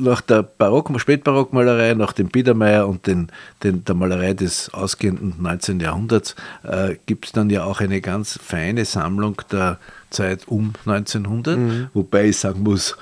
[0.00, 3.28] nach der Barock, Spätbarockmalerei, nach dem Biedermeier und den,
[3.62, 5.80] den, der Malerei des ausgehenden 19.
[5.80, 9.78] Jahrhunderts äh, gibt es dann ja auch eine ganz feine Sammlung der
[10.10, 11.88] Zeit um 1900, mhm.
[11.94, 12.96] wobei ich sagen muss,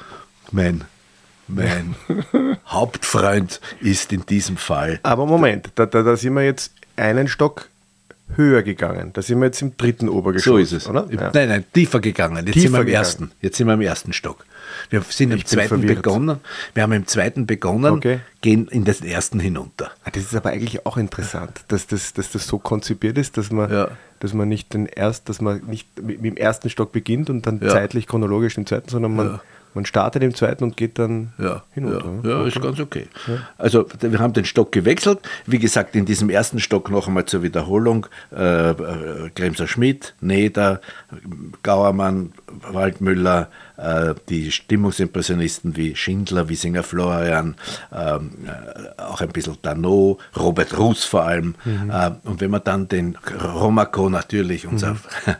[0.50, 0.84] mein
[1.46, 1.94] mein
[2.66, 4.98] Hauptfreund ist in diesem Fall.
[5.02, 7.68] Aber Moment, da, da, da sind wir jetzt einen Stock
[8.36, 9.10] höher gegangen.
[9.12, 10.44] Da sind wir jetzt im dritten Obergeschoss.
[10.44, 11.06] So ist es, oder?
[11.10, 11.30] Ja.
[11.32, 12.46] Nein, nein, tiefer gegangen.
[12.46, 13.04] Jetzt tiefer sind wir im gegangen.
[13.04, 13.30] ersten.
[13.40, 14.44] Jetzt sind wir im ersten Stock.
[14.90, 16.40] Wir sind ich im zweiten begonnen.
[16.72, 18.20] Wir haben im zweiten begonnen, okay.
[18.40, 19.92] gehen in den ersten hinunter.
[20.04, 23.50] Ah, das ist aber eigentlich auch interessant, dass das, dass das so konzipiert ist, dass
[23.50, 23.88] man, ja.
[24.20, 27.46] dass man nicht den erst, dass man nicht mit, mit dem ersten Stock beginnt und
[27.46, 27.68] dann ja.
[27.68, 29.40] zeitlich chronologisch den zweiten, sondern man
[29.74, 32.28] man startet im zweiten und geht dann ja, hinunter.
[32.28, 33.08] Ja, ja ist ganz okay.
[33.26, 33.38] Ja.
[33.58, 35.18] Also wir haben den Stock gewechselt.
[35.46, 38.06] Wie gesagt, in diesem ersten Stock noch einmal zur Wiederholung.
[38.34, 40.80] Äh, äh, Kremser Schmidt, Neder,
[41.62, 47.56] Gauermann, Waldmüller, äh, die Stimmungsimpressionisten wie Schindler, Wiesinger Florian,
[47.92, 51.54] ähm, äh, auch ein bisschen Danot, Robert Russ vor allem.
[51.64, 51.90] Mhm.
[51.90, 55.00] Äh, und wenn man dann den Romaco natürlich, unser mhm.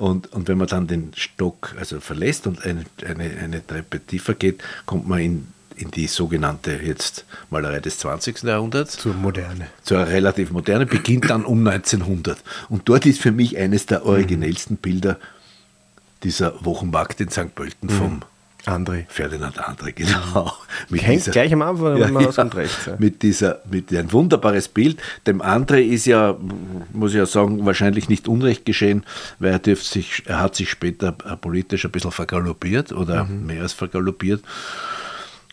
[0.00, 4.32] Und, und wenn man dann den Stock also verlässt und eine, eine, eine Treppe tiefer
[4.32, 8.42] geht, kommt man in, in die sogenannte jetzt Malerei des 20.
[8.44, 8.96] Jahrhunderts.
[8.96, 9.66] Zur Moderne.
[9.82, 12.38] Zur relativ Moderne, beginnt dann um 1900.
[12.70, 15.18] Und dort ist für mich eines der originellsten Bilder
[16.22, 17.54] dieser Wochenmarkt in St.
[17.54, 18.22] Pölten vom
[18.66, 19.06] André.
[19.08, 20.52] Ferdinand André, genau.
[20.90, 22.86] Mit Hängt dieser, gleich am Anfang, wenn man ja, ja, rechts.
[22.86, 22.96] Ja.
[22.98, 25.00] Mit dieser, mit ein wunderbares Bild.
[25.26, 26.36] Dem André ist ja,
[26.92, 29.04] muss ich ja sagen, wahrscheinlich nicht Unrecht geschehen,
[29.38, 33.46] weil er, dürft sich, er hat sich später politisch ein bisschen vergaloppiert oder mhm.
[33.46, 34.42] mehr als vergaloppiert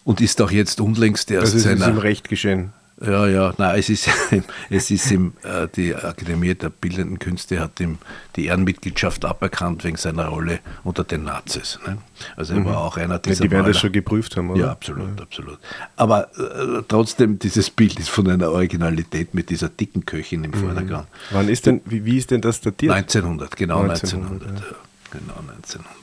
[0.04, 1.88] und ist auch jetzt unlängst erst also seiner...
[1.88, 2.74] ist ihm recht geschehen.
[3.00, 4.10] Ja, ja, nein, es ist,
[4.72, 8.00] es ist ihm, äh, die Akademie der Bildenden Künste hat ihm
[8.36, 11.78] die Ehrenmitgliedschaft aberkannt wegen seiner Rolle unter den Nazis.
[11.86, 12.00] Ne?
[12.36, 12.66] Also er mhm.
[12.66, 13.44] war auch einer dieser.
[13.44, 14.60] Ja, die werden das schon geprüft haben, oder?
[14.62, 15.24] Ja, absolut, ja.
[15.24, 15.60] absolut.
[15.96, 20.56] Aber äh, trotzdem, dieses Bild ist von einer Originalität mit dieser dicken Köchin im mhm.
[20.56, 21.06] Vordergrund.
[21.30, 22.94] Wann ist denn, wie, wie ist denn das datiert?
[22.94, 24.48] 1900, genau 1900.
[24.48, 24.78] 1900 ja.
[25.12, 25.98] Genau 1900.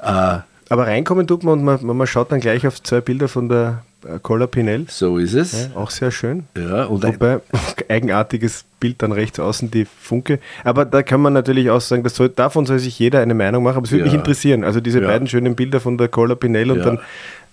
[0.00, 3.48] Äh, aber reinkommen tut man und man, man schaut dann gleich auf zwei Bilder von
[3.48, 4.86] der äh, Cola Pinel.
[4.88, 5.52] So ist es.
[5.52, 6.44] Ja, auch sehr schön.
[6.56, 7.40] Ja, und Wobei,
[7.88, 10.38] eigenartiges Bild dann rechts außen, die Funke.
[10.64, 13.78] Aber da kann man natürlich auch sagen, soll, davon soll sich jeder eine Meinung machen.
[13.78, 14.10] Aber es würde ja.
[14.10, 14.64] mich interessieren.
[14.64, 16.98] Also diese beiden schönen Bilder von der Cola Pinel und dann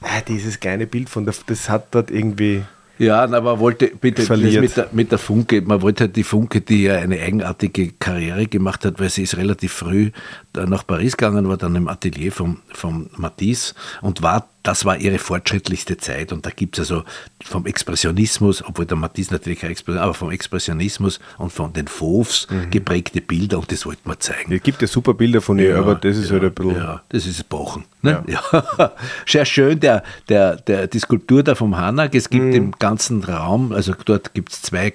[0.02, 2.64] ah, dieses kleine Bild von der, das hat dort irgendwie
[2.98, 6.84] ja, aber wollte bitte mit der, mit der Funke, man wollte halt die Funke, die
[6.84, 10.12] ja eine eigenartige Karriere gemacht hat, weil sie ist relativ früh
[10.54, 15.20] nach Paris gegangen, war dann im Atelier von, von Matisse und war das war ihre
[15.20, 16.34] fortschrittlichste Zeit.
[16.34, 17.04] Und da gibt es also
[17.44, 22.48] vom Expressionismus, obwohl der Matisse natürlich kein Expressionismus, aber vom Expressionismus und von den Fauves
[22.50, 22.72] mhm.
[22.72, 24.52] geprägte Bilder und das wollten wir zeigen.
[24.54, 26.76] Es gibt ja super Bilder von ihr, ja, aber das ist ja, halt ein bisschen.
[26.76, 27.86] Ja, das ist Bochen.
[28.02, 28.24] Ne?
[28.28, 28.44] Ja.
[28.78, 28.92] ja.
[29.28, 32.16] Sehr schön, der, der, der, die Skulptur da vom Hanak.
[32.16, 32.54] Es gibt mhm.
[32.54, 34.94] im ganzen Raum, also dort gibt es zwei,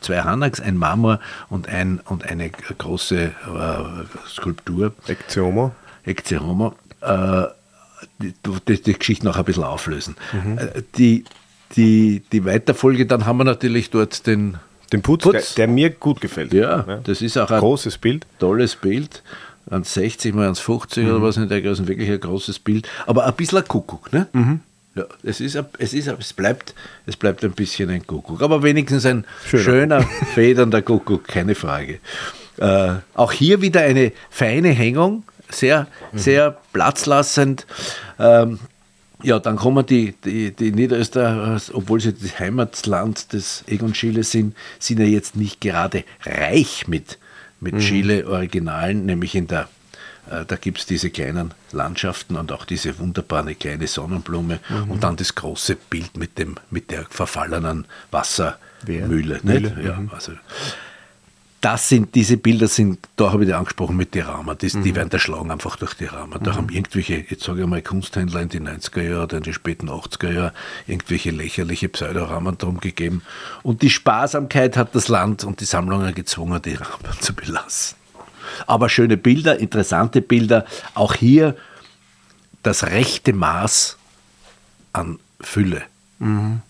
[0.00, 4.92] zwei Hanaks, ein Marmor und, ein, und eine große äh, Skulptur.
[5.06, 5.72] Ecce Homo.
[6.04, 6.74] Ecce Homo.
[7.00, 7.44] Äh,
[8.20, 10.16] die, die Geschichte noch ein bisschen auflösen.
[10.32, 10.58] Mhm.
[10.96, 11.24] Die,
[11.76, 14.56] die, die Weiterfolge, dann haben wir natürlich dort den,
[14.92, 15.54] den Putz, Putz.
[15.54, 16.52] Der, der, mir gut gefällt.
[16.52, 18.26] Ja, ja, das ist auch ein großes Bild.
[18.38, 19.22] Tolles Bild.
[19.70, 21.10] 1,60 mal 1,50 mhm.
[21.10, 22.88] oder was in der Größe, wirklich ein großes Bild.
[23.06, 24.26] Aber ein bisschen ein Kuckuck, ne?
[24.32, 24.60] Mhm.
[24.94, 26.74] Ja, es, ist, es, ist, es, bleibt,
[27.06, 30.02] es bleibt ein bisschen ein Kuckuck, aber wenigstens ein schöner, schöner
[30.34, 31.98] federnder Kuckuck, keine Frage.
[32.58, 36.18] Äh, auch hier wieder eine feine Hängung, sehr, mhm.
[36.18, 37.66] sehr platzlassend.
[38.18, 38.58] Ähm,
[39.24, 44.54] ja, dann kommen die, die, die Niederösterreicher, obwohl sie das Heimatland des Egon Schiele sind,
[44.78, 47.18] sind ja jetzt nicht gerade reich mit,
[47.60, 47.80] mit mhm.
[47.80, 49.68] Chile-Originalen, nämlich in der,
[50.30, 54.90] äh, da gibt es diese kleinen Landschaften und auch diese wunderbare kleine Sonnenblume mhm.
[54.90, 59.40] und dann das große Bild mit, dem, mit der verfallenen Wassermühle.
[59.42, 60.10] Mühle, ja, mhm.
[60.12, 60.32] also,
[61.64, 64.82] das sind, diese Bilder sind, da habe ich die angesprochen mit den Rahmen, die, mhm.
[64.82, 66.38] die werden erschlagen einfach durch die Rahmen.
[66.42, 66.56] Da mhm.
[66.56, 69.88] haben irgendwelche, jetzt sage ich mal, Kunsthändler in den 90er Jahren oder in den späten
[69.88, 70.52] 80er Jahren
[70.86, 73.22] irgendwelche lächerliche Pseudorahmen drum gegeben.
[73.62, 77.96] Und die Sparsamkeit hat das Land und die Sammlungen gezwungen, die Rahmen zu belassen.
[78.66, 81.56] Aber schöne Bilder, interessante Bilder, auch hier
[82.62, 83.96] das rechte Maß
[84.92, 85.82] an Fülle.
[86.18, 86.60] Mhm.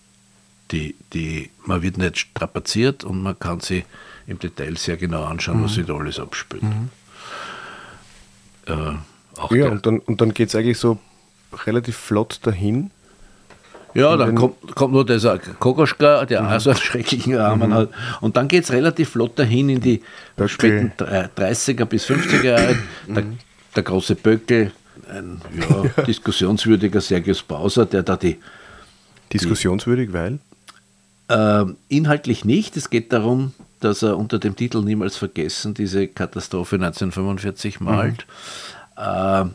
[0.71, 3.83] Die, die, man wird nicht strapaziert und man kann sie
[4.27, 5.63] im Detail sehr genau anschauen, mhm.
[5.65, 6.63] was sich da alles abspielt.
[6.63, 6.89] Mhm.
[8.67, 10.97] Äh, ja, und dann, und dann geht es eigentlich so
[11.65, 12.91] relativ flott dahin.
[13.93, 16.47] Ja, dann kommt, kommt nur dieser Kokoschka, der mhm.
[16.49, 17.73] auch so einen schrecklichen Rahmen mhm.
[17.73, 17.89] hat.
[18.19, 20.01] Und dann geht es relativ flott dahin in die
[20.35, 20.49] Böckel.
[20.49, 22.75] späten 30er bis 50er Jahre.
[23.07, 23.37] Der, mhm.
[23.73, 24.73] der große Böckel,
[25.09, 25.41] ein
[25.97, 28.37] ja, diskussionswürdiger Sergius Bauser, der da die.
[29.31, 30.39] Diskussionswürdig, weil?
[31.29, 32.75] Äh, inhaltlich nicht.
[32.75, 38.25] Es geht darum, dass er unter dem Titel Niemals vergessen diese Katastrophe 1945 malt.
[38.97, 39.03] Mhm.
[39.03, 39.45] Äh,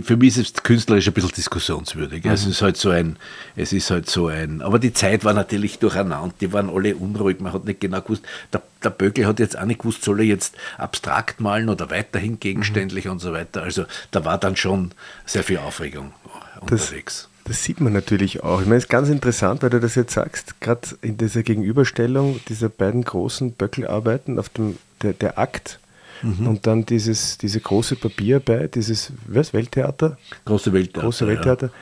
[0.00, 2.24] für mich ist es künstlerisch ein bisschen diskussionswürdig.
[2.24, 2.30] Mhm.
[2.30, 3.16] Es ist halt so ein,
[3.54, 7.38] es ist halt so ein, aber die Zeit war natürlich durcheinander, die waren alle unruhig,
[7.40, 10.26] man hat nicht genau gewusst, der, der Böckel hat jetzt auch nicht gewusst, soll er
[10.26, 13.12] jetzt abstrakt malen oder weiterhin gegenständlich mhm.
[13.12, 13.62] und so weiter.
[13.62, 14.92] Also da war dann schon
[15.26, 16.12] sehr viel Aufregung
[16.60, 17.28] unterwegs.
[17.44, 18.60] Das sieht man natürlich auch.
[18.60, 22.40] Ich meine, es ist ganz interessant, weil du das jetzt sagst, gerade in dieser Gegenüberstellung
[22.48, 25.80] dieser beiden großen Böckelarbeiten auf dem der, der Akt
[26.22, 26.46] mhm.
[26.46, 30.18] und dann dieses, diese große Papierarbeit, dieses was, Welttheater?
[30.44, 31.00] Große Welttheater.
[31.00, 31.66] Große Welttheater.
[31.66, 31.72] Ja.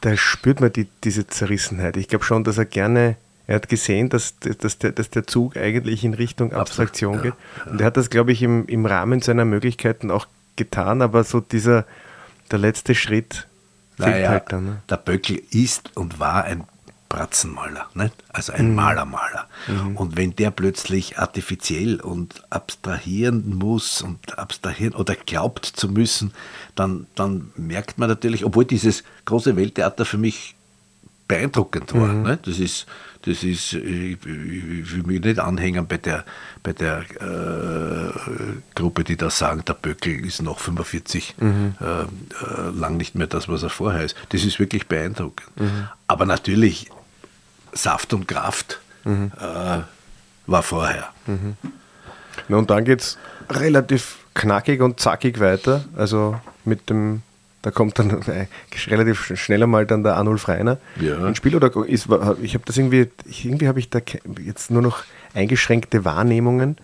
[0.00, 1.96] Da spürt man die, diese Zerrissenheit.
[1.96, 5.56] Ich glaube schon, dass er gerne, er hat gesehen, dass, dass, der, dass der Zug
[5.56, 7.34] eigentlich in Richtung Abstraktion geht.
[7.34, 7.72] Ja, ja.
[7.72, 11.40] Und er hat das, glaube ich, im, im Rahmen seiner Möglichkeiten auch getan, aber so
[11.40, 11.86] dieser,
[12.50, 13.46] der letzte Schritt
[13.98, 14.82] naja, halt dann, ne?
[14.88, 16.64] der Böckel ist und war ein
[17.14, 18.14] Spratzenmaler, nicht?
[18.32, 18.74] also ein mhm.
[18.74, 19.46] Malermaler.
[19.68, 19.96] Mhm.
[19.96, 26.32] Und wenn der plötzlich artifiziell und abstrahieren muss und abstrahieren oder glaubt zu müssen,
[26.74, 30.56] dann, dann merkt man natürlich, obwohl dieses große Welttheater für mich
[31.28, 32.08] beeindruckend war.
[32.08, 32.22] Mhm.
[32.22, 32.38] Ne?
[32.42, 32.86] Das ist,
[33.26, 36.24] das ist, ich, ich, will mich nicht anhängen bei der,
[36.62, 38.12] bei der äh,
[38.74, 41.74] Gruppe, die da sagen, der Böckel ist noch 45 mhm.
[41.80, 42.06] äh, äh,
[42.74, 44.14] lang nicht mehr das, was er vorher ist.
[44.28, 45.48] Das ist wirklich beeindruckend.
[45.58, 45.88] Mhm.
[46.06, 46.90] Aber natürlich,
[47.72, 49.32] Saft und Kraft mhm.
[49.38, 49.78] äh,
[50.46, 51.08] war vorher.
[51.26, 51.56] Mhm.
[52.48, 55.84] Na und dann geht es relativ knackig und zackig weiter.
[55.96, 57.22] Also mit dem
[57.64, 58.46] da kommt dann äh,
[58.88, 61.26] relativ schnell einmal dann der Arnulf Reiner ja.
[61.26, 61.56] ins Spiel.
[61.56, 62.08] Oder ist,
[62.42, 63.08] ich habe das irgendwie,
[63.42, 64.00] irgendwie habe ich da
[64.44, 66.76] jetzt nur noch eingeschränkte Wahrnehmungen.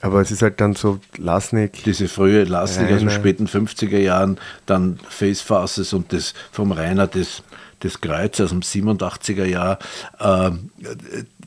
[0.00, 1.84] Aber es ist halt dann so Lasnik.
[1.84, 7.06] Diese frühe Lasnik aus den späten 50er Jahren, dann Face Faces und das vom Rainer
[7.06, 7.42] das,
[7.80, 9.78] das Kreuz aus dem 87er Jahr.
[10.18, 10.50] Äh,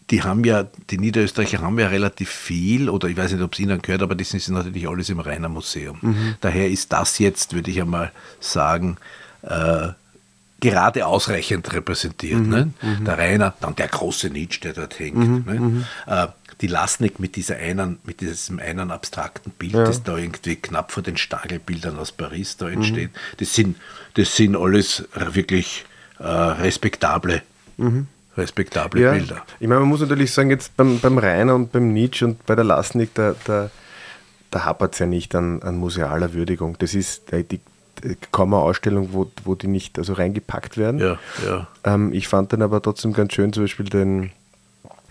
[0.10, 3.60] die haben ja, die Niederösterreicher haben ja relativ viel, oder ich weiß nicht, ob es
[3.60, 5.98] Ihnen gehört, aber das ist natürlich alles im Rainer Museum.
[6.02, 6.36] Mhm.
[6.42, 8.98] Daher ist das jetzt, würde ich einmal sagen,
[9.44, 9.90] äh,
[10.60, 12.40] gerade ausreichend repräsentiert.
[12.40, 12.50] Mhm.
[12.50, 12.74] Ne?
[12.82, 13.06] Mhm.
[13.06, 15.18] Der Rainer, dann der große Nietzsche, der dort hängt.
[15.18, 15.44] Mhm.
[15.46, 15.60] Ne?
[15.60, 15.86] Mhm.
[16.08, 16.28] Äh,
[16.62, 19.86] die Lasnik mit, dieser einen, mit diesem einen abstrakten Bild, ja.
[19.86, 23.38] das da irgendwie knapp vor den Stagelbildern aus Paris da entsteht, mhm.
[23.38, 23.78] das, sind,
[24.16, 25.86] das sind alles wirklich
[26.20, 27.42] äh, respektable
[27.78, 28.08] mhm
[28.40, 29.12] respektable ja.
[29.12, 29.44] Bilder.
[29.60, 32.56] Ich meine, man muss natürlich sagen, jetzt beim, beim Rainer und beim Nietzsche und bei
[32.56, 33.70] der Lasnik, da, da,
[34.52, 36.78] da hapert es ja nicht an, an musealer Würdigung.
[36.80, 37.60] Das ist die, die
[38.32, 41.00] kaum eine Ausstellung, wo, wo die nicht also reingepackt werden.
[41.00, 41.68] Ja, ja.
[41.84, 44.32] Ähm, ich fand dann aber trotzdem ganz schön, zum Beispiel den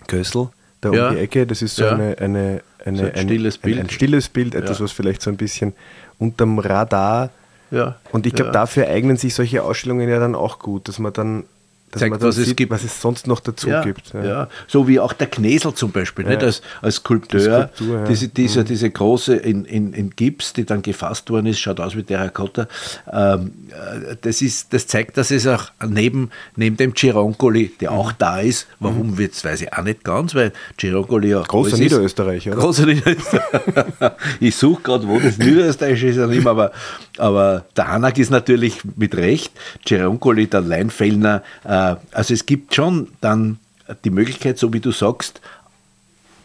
[0.07, 0.49] Kössel,
[0.81, 1.09] da ja.
[1.09, 1.45] um die Ecke.
[1.45, 1.91] Das ist so ja.
[1.91, 3.77] eine, eine, eine, so ein, ein, stilles Bild.
[3.77, 5.73] Ein, ein stilles Bild, etwas, was vielleicht so ein bisschen
[6.17, 7.29] unterm Radar.
[7.71, 7.95] Ja.
[8.11, 11.43] Und ich glaube, dafür eignen sich solche Ausstellungen ja dann auch gut, dass man dann
[11.91, 12.71] dass zeigt, was, sieht, es gibt.
[12.71, 14.13] was es sonst noch dazu ja, gibt.
[14.13, 14.23] Ja.
[14.23, 14.47] ja.
[14.67, 16.31] so wie auch der Knesel zum Beispiel, ja.
[16.31, 16.43] nicht?
[16.43, 18.65] Als, als Skulpteur, Skulptur, diese, diese, mhm.
[18.65, 22.67] diese große in, in, in Gips, die dann gefasst worden ist, schaut aus wie Terrakotta.
[23.11, 27.97] Ähm, äh, das, ist, das zeigt, dass es auch neben, neben dem Gironcoli, der mhm.
[27.97, 29.17] auch da ist, warum mhm.
[29.17, 32.51] wird weiß ich auch nicht ganz, weil Gironcoli ja großer Niederösterreicher.
[32.51, 34.15] Großer Niederösterreicher.
[34.39, 36.71] ich suche gerade, wo das Niederösterreich ist, aber,
[37.17, 39.51] aber der Hanak ist natürlich mit Recht,
[39.85, 41.78] Gironcoli, der Leinfellner, äh,
[42.11, 43.59] also es gibt schon dann
[44.03, 45.41] die Möglichkeit, so wie du sagst,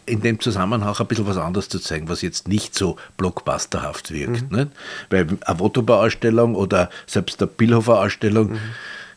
[0.07, 4.51] in dem Zusammenhang ein bisschen was anderes zu zeigen, was jetzt nicht so blockbusterhaft wirkt.
[4.51, 4.59] Mhm.
[4.59, 4.71] Nicht?
[5.11, 8.59] Weil eine Wotobar-Ausstellung oder selbst eine Billhofer-Ausstellung, mhm.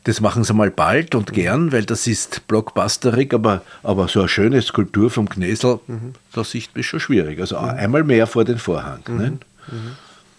[0.06, 1.36] das machen sie mal bald und mhm.
[1.36, 6.14] gern, weil das ist blockbusterig, aber, aber so eine schöne Skulptur vom Knesel, mhm.
[6.34, 7.40] das ist schon schwierig.
[7.40, 7.70] Also mhm.
[7.70, 9.02] einmal mehr vor den Vorhang.
[9.08, 9.40] Mhm.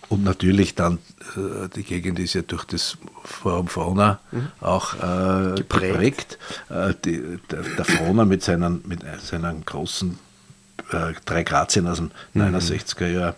[0.09, 0.99] Und natürlich dann,
[1.37, 4.49] äh, die Gegend ist ja durch das Forum Fauna mhm.
[4.61, 6.39] auch äh, geprägt.
[6.71, 10.19] Äh, die, der, der Fauna mit seinen, mit seinen großen
[10.93, 12.57] äh, drei Grazien aus dem mhm.
[12.57, 13.35] 69er Jahr.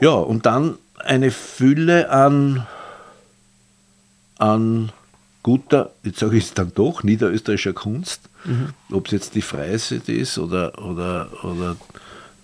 [0.00, 2.66] Ja, und dann eine Fülle an,
[4.38, 4.92] an
[5.42, 8.22] guter, jetzt sage ich es dann doch, niederösterreichischer Kunst.
[8.44, 8.70] Mhm.
[8.90, 11.76] Ob es jetzt die Freisit ist oder, oder, oder,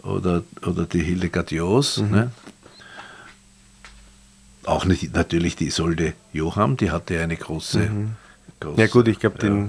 [0.02, 1.98] oder, oder die Hildegard Joos.
[1.98, 2.10] Mhm.
[2.10, 2.30] Ne?
[4.66, 7.78] Auch nicht, natürlich die Isolde Johann, die hatte eine große.
[7.78, 8.16] Mhm.
[8.60, 9.68] große ja, gut, ich glaube, ja.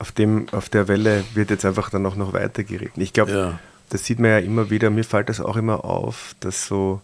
[0.00, 0.12] auf,
[0.52, 3.00] auf der Welle wird jetzt einfach dann auch noch weiter geritten.
[3.00, 3.58] Ich glaube, ja.
[3.90, 4.90] das sieht man ja immer wieder.
[4.90, 7.00] Mir fällt das auch immer auf, dass so,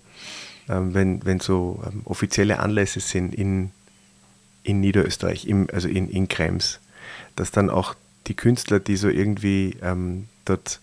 [0.68, 3.70] ähm, wenn, wenn so ähm, offizielle Anlässe sind in,
[4.64, 6.80] in Niederösterreich, im, also in, in Krems,
[7.36, 7.94] dass dann auch
[8.26, 10.80] die Künstler, die so irgendwie ähm, dort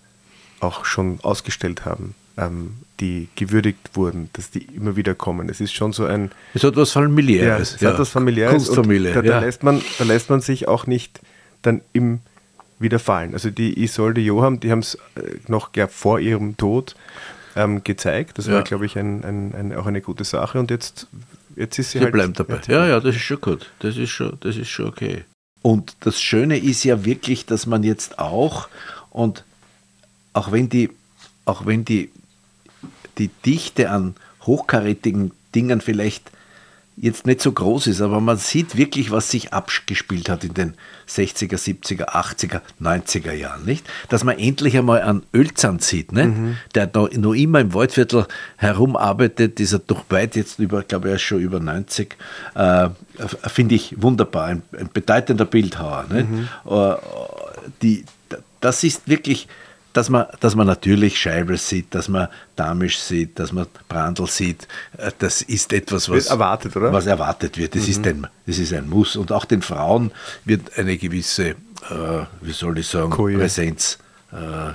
[0.61, 5.49] auch schon ausgestellt haben, ähm, die gewürdigt wurden, dass die immer wieder kommen.
[5.49, 6.31] Es ist schon so ein.
[6.53, 7.71] Es hat was Familiäres.
[7.71, 7.89] Ja, es ja.
[7.91, 8.65] hat was Familiäres.
[8.65, 9.13] Kunstfamilie.
[9.13, 9.39] Da, da, ja.
[9.39, 11.19] lässt man, da lässt man sich auch nicht
[11.61, 12.19] dann im
[12.79, 13.33] wieder fallen.
[13.33, 16.95] Also die Isolde Johann, die haben es äh, noch ja, vor ihrem Tod
[17.55, 18.37] ähm, gezeigt.
[18.37, 18.53] Das ja.
[18.53, 20.59] war, glaube ich, ein, ein, ein, auch eine gute Sache.
[20.59, 21.07] Und jetzt,
[21.55, 22.13] jetzt ist sie, sie halt.
[22.13, 22.61] bleibt dabei.
[22.67, 23.71] Ja, ja, das ist schon gut.
[23.79, 25.23] Das ist schon, das ist schon okay.
[25.63, 28.69] Und das Schöne ist ja wirklich, dass man jetzt auch,
[29.09, 29.43] und
[30.33, 30.91] auch wenn die,
[31.45, 32.11] auch wenn die
[33.17, 36.31] die Dichte an hochkarätigen Dingen vielleicht
[36.99, 40.73] jetzt nicht so groß ist, aber man sieht wirklich, was sich abgespielt hat in den
[41.07, 43.85] 60er, 70er, 80er, 90er Jahren, nicht?
[44.09, 46.25] Dass man endlich einmal einen Ölzahn sieht, nicht?
[46.29, 46.57] Mhm.
[46.73, 48.25] der noch, noch, immer im Waldviertel
[48.57, 52.15] herumarbeitet, dieser doch weit jetzt über, ich glaube, er ist schon über 90,
[52.55, 52.89] äh,
[53.47, 56.07] finde ich wunderbar, ein, ein bedeutender Bildhauer.
[56.09, 56.29] Nicht?
[56.29, 56.47] Mhm.
[56.65, 56.95] Äh,
[57.83, 58.05] die,
[58.59, 59.47] das ist wirklich
[59.97, 64.67] dass man, dass man natürlich Scheibel sieht, dass man Damisch sieht, dass man Brandl sieht,
[64.97, 66.93] äh, das ist etwas, was erwartet, oder?
[66.93, 67.73] Was erwartet wird.
[67.73, 67.89] Das, mhm.
[67.89, 69.15] ist ein, das ist ein Muss.
[69.15, 70.11] Und auch den Frauen
[70.45, 71.55] wird eine gewisse, äh,
[72.41, 73.39] wie soll ich sagen, Koje.
[73.39, 73.97] Präsenz.
[74.31, 74.73] Äh,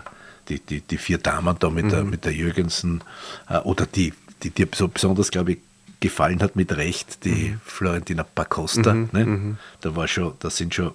[0.48, 1.90] die, die, die vier Damen da mit, mhm.
[1.90, 3.04] der, mit der Jürgensen
[3.48, 4.12] äh, oder die,
[4.42, 5.58] die dir so besonders, glaube ich,
[6.00, 7.60] gefallen hat mit Recht, die mhm.
[7.64, 8.92] Florentina Pacosta.
[8.92, 9.08] Mhm.
[9.12, 9.24] Ne?
[9.24, 9.56] Mhm.
[9.82, 10.90] Da war schon, da sind schon,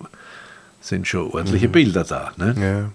[0.82, 1.72] sind schon ordentliche mhm.
[1.72, 2.34] Bilder da.
[2.36, 2.56] Ne?
[2.60, 2.92] Ja.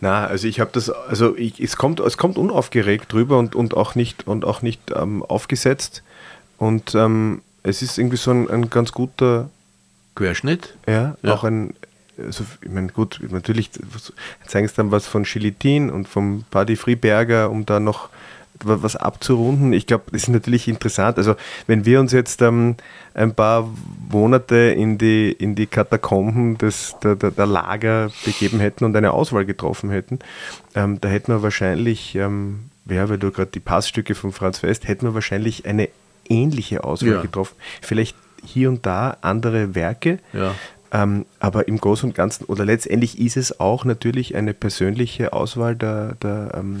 [0.00, 3.76] Na, also ich habe das, also ich, es kommt, es kommt unaufgeregt drüber und, und
[3.76, 6.02] auch nicht und auch nicht ähm, aufgesetzt.
[6.58, 9.50] Und ähm, es ist irgendwie so ein, ein ganz guter
[10.14, 10.74] Querschnitt.
[10.86, 11.34] Ja, ja.
[11.34, 11.74] auch ein,
[12.18, 13.70] also ich meine, gut, natürlich
[14.46, 18.08] zeigen es dann was von Schilitin und vom Paddy Friberger, um da noch
[18.64, 19.72] was abzurunden.
[19.72, 21.18] Ich glaube, das ist natürlich interessant.
[21.18, 21.36] Also
[21.66, 22.76] wenn wir uns jetzt ähm,
[23.14, 23.68] ein paar
[24.10, 29.12] Monate in die, in die Katakomben des, der, der, der Lager begeben hätten und eine
[29.12, 30.18] Auswahl getroffen hätten,
[30.74, 34.88] ähm, da hätten wir wahrscheinlich, ähm, ja, weil du gerade die Passstücke von Franz Fest,
[34.88, 35.88] hätten wir wahrscheinlich eine
[36.28, 37.22] ähnliche Auswahl ja.
[37.22, 37.56] getroffen.
[37.80, 40.54] Vielleicht hier und da andere Werke, ja.
[40.90, 45.76] Ähm, aber im Großen und Ganzen, oder letztendlich ist es auch natürlich eine persönliche Auswahl
[45.76, 46.80] der, der, ähm,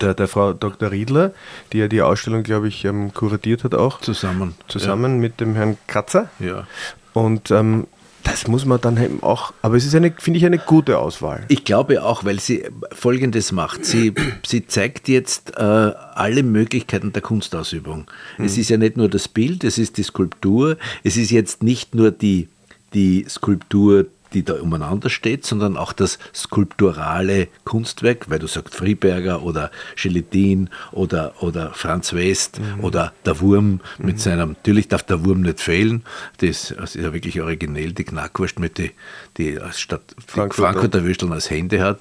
[0.00, 0.90] der, der, Frau Dr.
[0.90, 1.32] Riedler,
[1.72, 4.00] die ja die Ausstellung, glaube ich, ähm, kuratiert hat auch.
[4.00, 4.54] Zusammen.
[4.68, 5.18] Zusammen ja.
[5.18, 6.30] mit dem Herrn Kratzer.
[6.38, 6.66] Ja.
[7.12, 7.86] Und ähm,
[8.22, 11.44] das muss man dann eben auch, aber es ist eine, finde ich, eine gute Auswahl.
[11.48, 13.84] Ich glaube auch, weil sie Folgendes macht.
[13.84, 14.12] Sie,
[14.46, 18.06] sie zeigt jetzt äh, alle Möglichkeiten der Kunstausübung.
[18.38, 18.44] Mhm.
[18.44, 21.94] Es ist ja nicht nur das Bild, es ist die Skulptur, es ist jetzt nicht
[21.94, 22.48] nur die
[22.94, 29.42] die Skulptur, die da umeinander steht, sondern auch das skulpturale Kunstwerk, weil du sagst Friberger
[29.42, 32.84] oder Gelatin oder, oder Franz West mhm.
[32.84, 33.80] oder der Wurm mhm.
[33.98, 36.04] mit seinem, natürlich darf der Wurm nicht fehlen,
[36.38, 38.92] das, ist ja wirklich originell, die Knackwurst mit die,
[39.36, 41.98] die statt Frankfurter, Frankfurter Würsteln als Hände hat.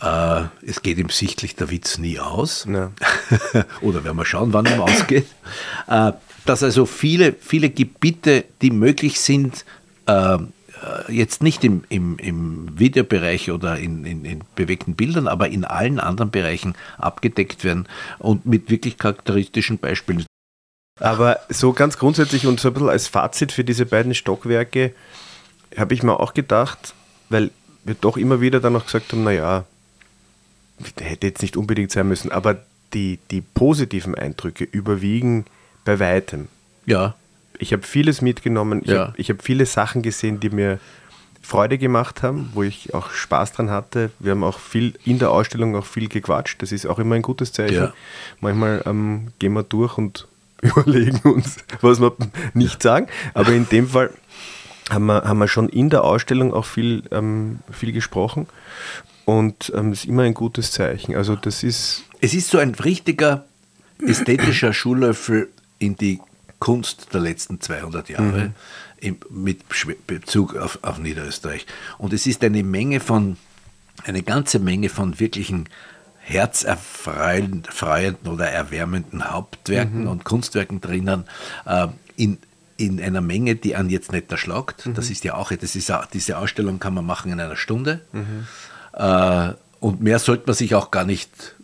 [0.00, 2.66] Äh, es geht ihm sichtlich der Witz nie aus.
[2.72, 2.92] Ja.
[3.80, 5.26] Oder werden wir schauen, wann er ausgeht.
[5.88, 6.12] Äh,
[6.44, 9.66] dass also viele, viele Gebiete, die möglich sind,
[10.08, 10.38] äh,
[11.12, 16.00] jetzt nicht im, im, im Videobereich oder in, in, in, bewegten Bildern, aber in allen
[16.00, 17.86] anderen Bereichen abgedeckt werden
[18.18, 20.24] und mit wirklich charakteristischen Beispielen.
[21.00, 24.94] Aber so ganz grundsätzlich und so ein bisschen als Fazit für diese beiden Stockwerke
[25.76, 26.94] habe ich mir auch gedacht,
[27.28, 27.50] weil
[27.84, 29.64] wir doch immer wieder dann noch gesagt haben, naja,
[30.98, 32.62] hätte jetzt nicht unbedingt sein müssen, aber
[32.94, 35.44] die, die positiven Eindrücke überwiegen
[35.84, 36.48] bei weitem.
[36.86, 37.14] Ja
[37.58, 38.82] ich habe vieles mitgenommen.
[38.82, 39.08] Ich ja.
[39.08, 40.78] habe hab viele Sachen gesehen, die mir
[41.42, 44.10] Freude gemacht haben, wo ich auch Spaß dran hatte.
[44.18, 46.60] Wir haben auch viel in der Ausstellung auch viel gequatscht.
[46.60, 47.74] Das ist auch immer ein gutes Zeichen.
[47.74, 47.92] Ja.
[48.40, 50.28] Manchmal ähm, gehen wir durch und
[50.62, 52.14] überlegen uns, was wir
[52.54, 53.06] nicht sagen.
[53.34, 54.10] Aber in dem Fall
[54.90, 58.46] haben wir, haben wir schon in der Ausstellung auch viel, ähm, viel gesprochen.
[59.24, 61.14] Und ähm, das ist immer ein gutes Zeichen.
[61.14, 62.04] Also das ist.
[62.20, 63.44] Es ist so ein richtiger
[64.06, 65.48] ästhetischer Schuhlöffel
[65.78, 66.20] in die
[66.58, 68.52] Kunst der letzten 200 Jahre
[69.00, 69.18] mhm.
[69.30, 69.64] mit
[70.06, 71.66] Bezug auf, auf Niederösterreich.
[71.98, 73.36] Und es ist eine Menge von,
[74.04, 75.68] eine ganze Menge von wirklichen
[76.18, 77.64] herzerfreuenden
[78.26, 80.08] oder erwärmenden Hauptwerken mhm.
[80.08, 81.24] und Kunstwerken drinnen,
[81.64, 82.38] äh, in,
[82.76, 84.86] in einer Menge, die einen jetzt nicht erschlagt.
[84.86, 84.94] Mhm.
[84.94, 88.00] Das ist ja auch, das ist, diese Ausstellung kann man machen in einer Stunde.
[88.12, 88.46] Mhm.
[88.92, 91.54] Äh, und mehr sollte man sich auch gar nicht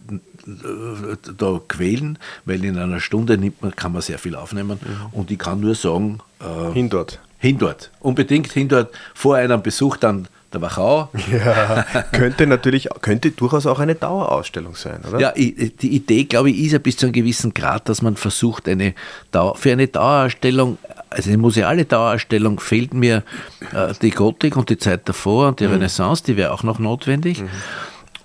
[0.46, 4.78] da quälen, weil in einer Stunde nimmt man, kann man sehr viel aufnehmen.
[4.80, 5.06] Mhm.
[5.18, 7.20] Und ich kann nur sagen, äh, hin dort.
[7.38, 7.90] Hin dort.
[8.00, 8.94] Unbedingt hin dort.
[9.14, 11.08] Vor einem Besuch dann der Wachau.
[11.30, 15.18] Ja, könnte natürlich, könnte durchaus auch eine Dauerausstellung sein, oder?
[15.20, 18.68] Ja, die Idee, glaube ich, ist ja bis zu einem gewissen Grad, dass man versucht,
[18.68, 18.94] eine
[19.30, 20.78] Dauer, für eine Dauerausstellung,
[21.10, 23.24] also eine museale Dauerausstellung, fehlt mir
[23.72, 25.74] äh, die Gotik und die Zeit davor und die mhm.
[25.74, 27.42] Renaissance, die wäre auch noch notwendig.
[27.42, 27.48] Mhm.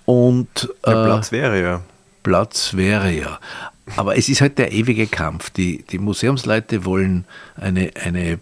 [0.04, 1.80] Und, äh, der Platz wäre ja.
[2.22, 3.38] Platz wäre ja.
[3.96, 5.50] Aber es ist halt der ewige Kampf.
[5.50, 7.24] Die, die Museumsleute wollen
[7.56, 8.38] eine, eine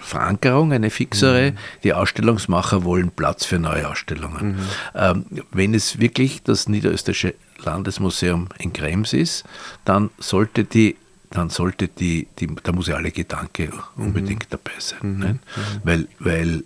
[0.00, 1.52] Verankerung, eine fixere.
[1.52, 1.58] Mhm.
[1.82, 4.52] Die Ausstellungsmacher wollen Platz für neue Ausstellungen.
[4.52, 4.58] Mhm.
[4.94, 9.44] Ähm, wenn es wirklich das Niederösterreichische Landesmuseum in Krems ist,
[9.84, 10.96] dann sollte die
[11.30, 14.50] dann sollte die, die, der museale Gedanke unbedingt mhm.
[14.50, 15.18] dabei sein.
[15.18, 15.38] Ne?
[15.82, 16.62] Weil, weil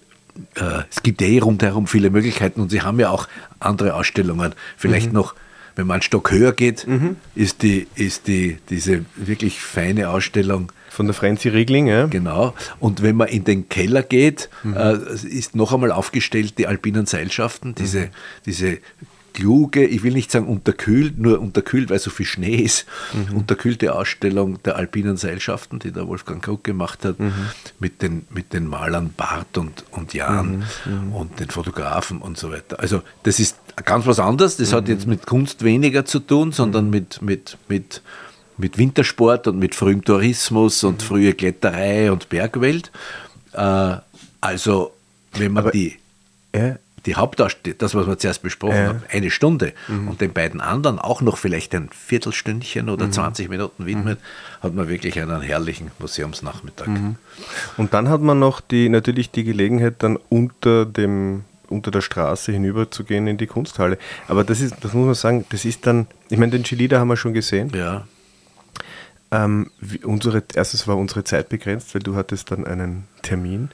[0.57, 3.29] äh, es gibt eh rundherum viele Möglichkeiten und sie haben ja auch
[3.61, 4.55] andere Ausstellungen.
[4.77, 5.15] Vielleicht mhm.
[5.15, 5.35] noch
[5.79, 7.17] wenn man einen Stock höher geht, mhm.
[7.37, 10.73] ist, die, ist die, diese wirklich feine Ausstellung.
[10.91, 12.07] Von der Franzi Riegling, ja.
[12.07, 12.53] Genau.
[12.81, 14.75] Und wenn man in den Keller geht, mhm.
[14.77, 14.95] äh,
[15.29, 18.11] ist noch einmal aufgestellt die alpinen Seilschaften, diese, mhm.
[18.47, 18.79] diese
[19.39, 23.37] kluge, ich will nicht sagen unterkühlt, nur unterkühlt, weil so viel Schnee ist, mhm.
[23.37, 27.33] unterkühlte Ausstellung der alpinen Seilschaften, die der Wolfgang Krug gemacht hat, mhm.
[27.79, 30.93] mit, den, mit den Malern Bart und, und Jan mhm.
[30.93, 31.13] mhm.
[31.13, 32.81] und den Fotografen und so weiter.
[32.81, 34.95] Also das ist ganz was anderes, das hat mhm.
[34.95, 36.91] jetzt mit Kunst weniger zu tun, sondern mhm.
[36.91, 38.03] mit, mit, mit,
[38.57, 42.91] mit Wintersport und mit frühem Tourismus und frühe Kletterei und Bergwelt.
[43.53, 43.99] Äh,
[44.41, 44.93] also
[45.35, 45.97] wenn man Aber, die...
[46.53, 46.77] Ja
[47.07, 48.87] die Hauptdarstellung, das, was wir zuerst besprochen ja.
[48.89, 50.09] haben, eine Stunde mhm.
[50.09, 53.13] und den beiden anderen auch noch vielleicht ein Viertelstündchen oder mhm.
[53.13, 54.63] 20 Minuten widmet, mhm.
[54.63, 56.87] hat man wirklich einen herrlichen Museumsnachmittag.
[56.87, 57.17] Mhm.
[57.77, 62.51] Und dann hat man noch die, natürlich die Gelegenheit, dann unter dem unter der Straße
[62.51, 63.99] hinüber zu gehen in die Kunsthalle.
[64.27, 67.09] Aber das ist, das muss man sagen, das ist dann, ich meine, den Chilida haben
[67.09, 67.71] wir schon gesehen.
[67.75, 68.07] Ja.
[69.31, 69.71] Ähm,
[70.03, 73.69] unsere, erstens war unsere Zeit begrenzt, weil du hattest dann einen Termin.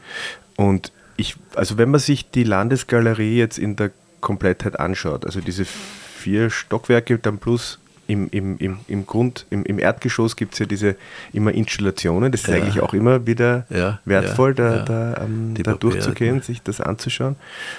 [0.56, 3.90] Und ich, also wenn man sich die Landesgalerie jetzt in der
[4.20, 9.78] Komplettheit anschaut, also diese vier Stockwerke dann plus im, im, im, im Grund, im, im
[9.78, 10.96] Erdgeschoss gibt es ja diese
[11.32, 12.56] immer Installationen, das ist ja.
[12.56, 17.36] eigentlich auch immer wieder ja, wertvoll, ja, da, da, ähm, da durchzugehen, sich das anzuschauen.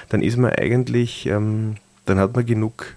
[0.09, 1.75] Dann ist man eigentlich, ähm,
[2.05, 2.95] dann hat man genug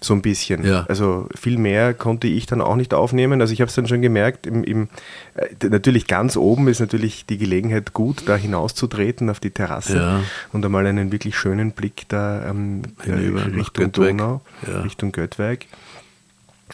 [0.00, 0.64] so ein bisschen.
[0.64, 0.86] Ja.
[0.88, 3.40] Also viel mehr konnte ich dann auch nicht aufnehmen.
[3.40, 4.88] Also ich habe es dann schon gemerkt, im, im,
[5.34, 10.20] äh, natürlich ganz oben ist natürlich die Gelegenheit gut, da hinauszutreten auf die Terrasse ja.
[10.52, 14.82] und einmal einen wirklich schönen Blick da ähm, Hinüber, Richtung Donau, ja.
[14.82, 15.66] Richtung Göttweig.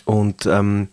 [0.04, 0.88] Und ähm,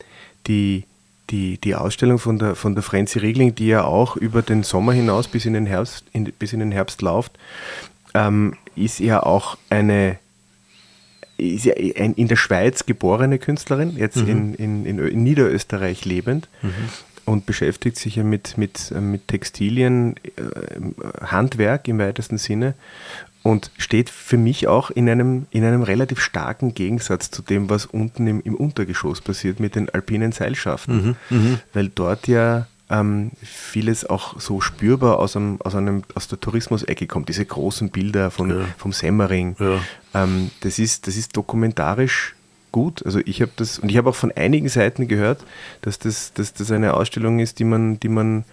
[0.47, 0.85] die,
[1.29, 4.93] die, die Ausstellung von der, von der Frenzy Riegling, die ja auch über den Sommer
[4.93, 7.37] hinaus bis in den Herbst, in, bis in den Herbst läuft,
[8.13, 10.17] ähm, ist ja auch eine
[11.41, 14.55] ist ja in der Schweiz geborene Künstlerin, jetzt mhm.
[14.57, 16.71] in, in, in, Niederösterreich lebend mhm.
[17.25, 22.75] und beschäftigt sich ja mit, mit, mit Textilien, äh, Handwerk im weitesten Sinne
[23.43, 27.87] und steht für mich auch in einem, in einem relativ starken Gegensatz zu dem, was
[27.87, 31.37] unten im, im Untergeschoss passiert mit den alpinen Seilschaften, mhm.
[31.37, 31.59] mhm.
[31.73, 37.07] weil dort ja ähm, vieles auch so spürbar aus, einem, aus, einem, aus der Tourismusecke
[37.07, 37.29] kommt.
[37.29, 38.65] Diese großen Bilder von, ja.
[38.77, 39.55] vom Semmering.
[39.59, 39.79] Ja.
[40.13, 42.35] Ähm, das, ist, das ist dokumentarisch
[42.71, 43.03] gut.
[43.05, 45.43] Also ich habe das, und ich habe auch von einigen Seiten gehört,
[45.81, 48.43] dass das, dass das eine Ausstellung ist, die man, die man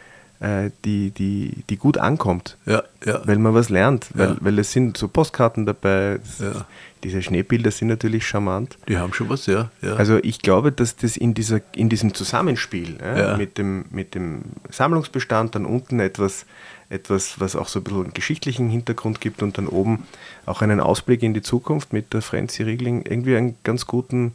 [0.40, 2.56] die, die, die gut ankommt.
[2.64, 3.26] Ja, ja.
[3.26, 4.06] Weil man was lernt.
[4.14, 4.36] Weil, ja.
[4.40, 6.20] weil es sind so Postkarten dabei.
[6.38, 6.64] Ja.
[7.02, 8.78] Diese Schneebilder sind natürlich charmant.
[8.88, 9.70] Die haben schon was, ja.
[9.82, 12.98] Also ich glaube, dass das in, dieser, in diesem Zusammenspiel
[13.36, 16.46] mit, dem, mit dem Sammlungsbestand dann unten etwas,
[16.90, 20.06] etwas, was auch so ein bisschen einen geschichtlichen Hintergrund gibt und dann oben
[20.46, 24.32] auch einen Ausblick in die Zukunft mit der Frenzy Riegling irgendwie einen ganz guten,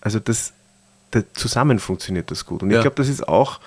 [0.00, 0.52] also das,
[1.12, 2.62] das zusammen funktioniert das gut.
[2.62, 3.60] Und ich glaube, das ist auch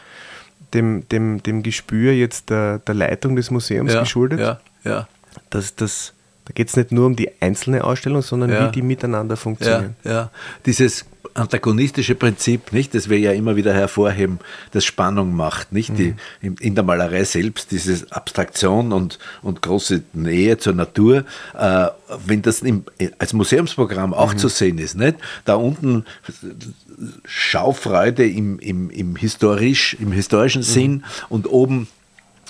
[0.74, 4.40] dem, dem, dem Gespür jetzt der, der Leitung des Museums ja, geschuldet.
[4.40, 5.08] Ja, ja.
[5.50, 6.14] Dass das,
[6.46, 8.68] da geht es nicht nur um die einzelne Ausstellung, sondern ja.
[8.68, 9.96] wie die miteinander funktionieren.
[10.04, 10.32] Ja, ja.
[10.66, 11.06] Dieses
[11.40, 14.40] antagonistische Prinzip, nicht, das wir ja immer wieder hervorheben,
[14.72, 15.98] das Spannung macht, nicht?
[15.98, 16.56] Die, mhm.
[16.60, 21.26] in, der Malerei selbst, diese Abstraktion und, und große Nähe zur Natur,
[21.58, 21.88] äh,
[22.26, 22.84] wenn das im,
[23.18, 24.38] als Museumsprogramm auch mhm.
[24.38, 25.18] zu sehen ist, nicht?
[25.46, 26.06] Da unten
[27.26, 30.66] Schaufreude im, im, im, historisch, im historischen mhm.
[30.66, 31.88] Sinn und oben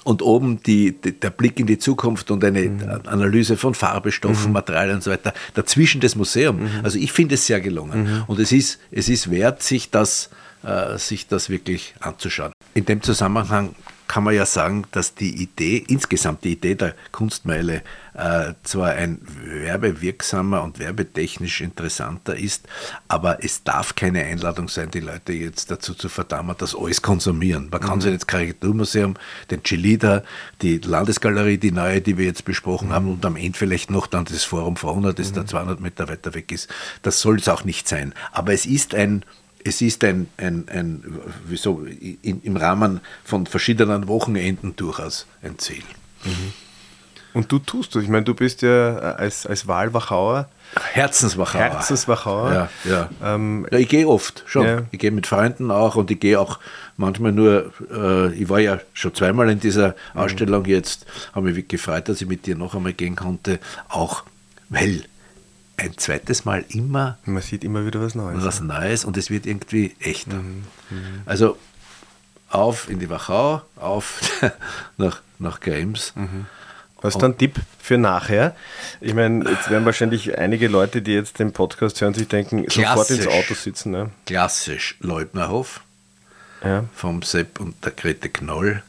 [0.03, 3.01] und oben die, die, der Blick in die Zukunft und eine mhm.
[3.05, 4.53] Analyse von Farbestoffen, mhm.
[4.53, 5.33] Materialien und so weiter.
[5.53, 6.61] Dazwischen das Museum.
[6.61, 6.69] Mhm.
[6.83, 8.03] Also ich finde es sehr gelungen.
[8.03, 8.23] Mhm.
[8.27, 10.29] Und es ist, es ist wert, sich das,
[10.63, 12.51] äh, sich das wirklich anzuschauen.
[12.73, 13.75] In dem Zusammenhang
[14.09, 17.83] kann man ja sagen, dass die Idee, insgesamt die Idee der Kunstmeile
[18.15, 22.67] äh, zwar ein werbewirksamer und werbetechnisch interessanter ist,
[23.07, 27.69] aber es darf keine Einladung sein, die Leute jetzt dazu zu verdammen, dass alles konsumieren.
[27.71, 28.01] Man kann mhm.
[28.01, 29.13] sich jetzt Karikaturmuseum,
[29.51, 30.23] den Chilida,
[30.63, 32.93] die Landesgalerie, die neue, die wir jetzt besprochen mhm.
[32.93, 35.35] haben und am Ende vielleicht noch dann das Forum Frauna, das mhm.
[35.35, 36.67] da 200 Meter weiter weg ist.
[37.03, 38.15] Das soll es auch nicht sein.
[38.31, 39.23] Aber es ist ein
[39.63, 41.03] es ist ein, ein, ein
[41.45, 45.83] wieso, in, im Rahmen von verschiedenen Wochenenden durchaus ein Ziel.
[46.23, 46.53] Mhm.
[47.33, 48.03] Und du tust das.
[48.03, 50.49] Ich meine, du bist ja als, als Wahlwachauer.
[50.93, 51.61] Herzenswachauer.
[51.61, 52.53] Herzenswachauer.
[52.53, 53.09] Ja, ja.
[53.23, 54.65] Ähm, ja ich gehe oft schon.
[54.65, 54.81] Ja.
[54.91, 56.59] Ich gehe mit Freunden auch und ich gehe auch
[56.97, 60.21] manchmal nur, äh, ich war ja schon zweimal in dieser mhm.
[60.21, 64.23] Ausstellung jetzt, habe mich gefreut, dass ich mit dir noch einmal gehen konnte, auch
[64.69, 65.03] weil
[65.79, 67.17] ein zweites Mal immer.
[67.25, 68.43] Man sieht immer wieder was Neues.
[68.43, 70.35] Was Neues und es wird irgendwie echter.
[70.35, 70.63] Mhm.
[70.89, 71.21] Mhm.
[71.25, 71.57] Also
[72.49, 74.21] auf in die Wachau, auf
[74.97, 76.13] nach, nach Krems.
[76.15, 76.45] Mhm.
[77.01, 78.55] Was ist ein Tipp für nachher?
[78.99, 83.09] Ich meine, jetzt werden wahrscheinlich einige Leute, die jetzt den Podcast hören, sich denken, sofort
[83.09, 83.91] ins Auto sitzen.
[83.91, 84.09] Ne?
[84.25, 85.81] Klassisch Leubnerhof
[86.63, 86.83] ja.
[86.93, 88.83] vom Sepp und der Grete Knoll.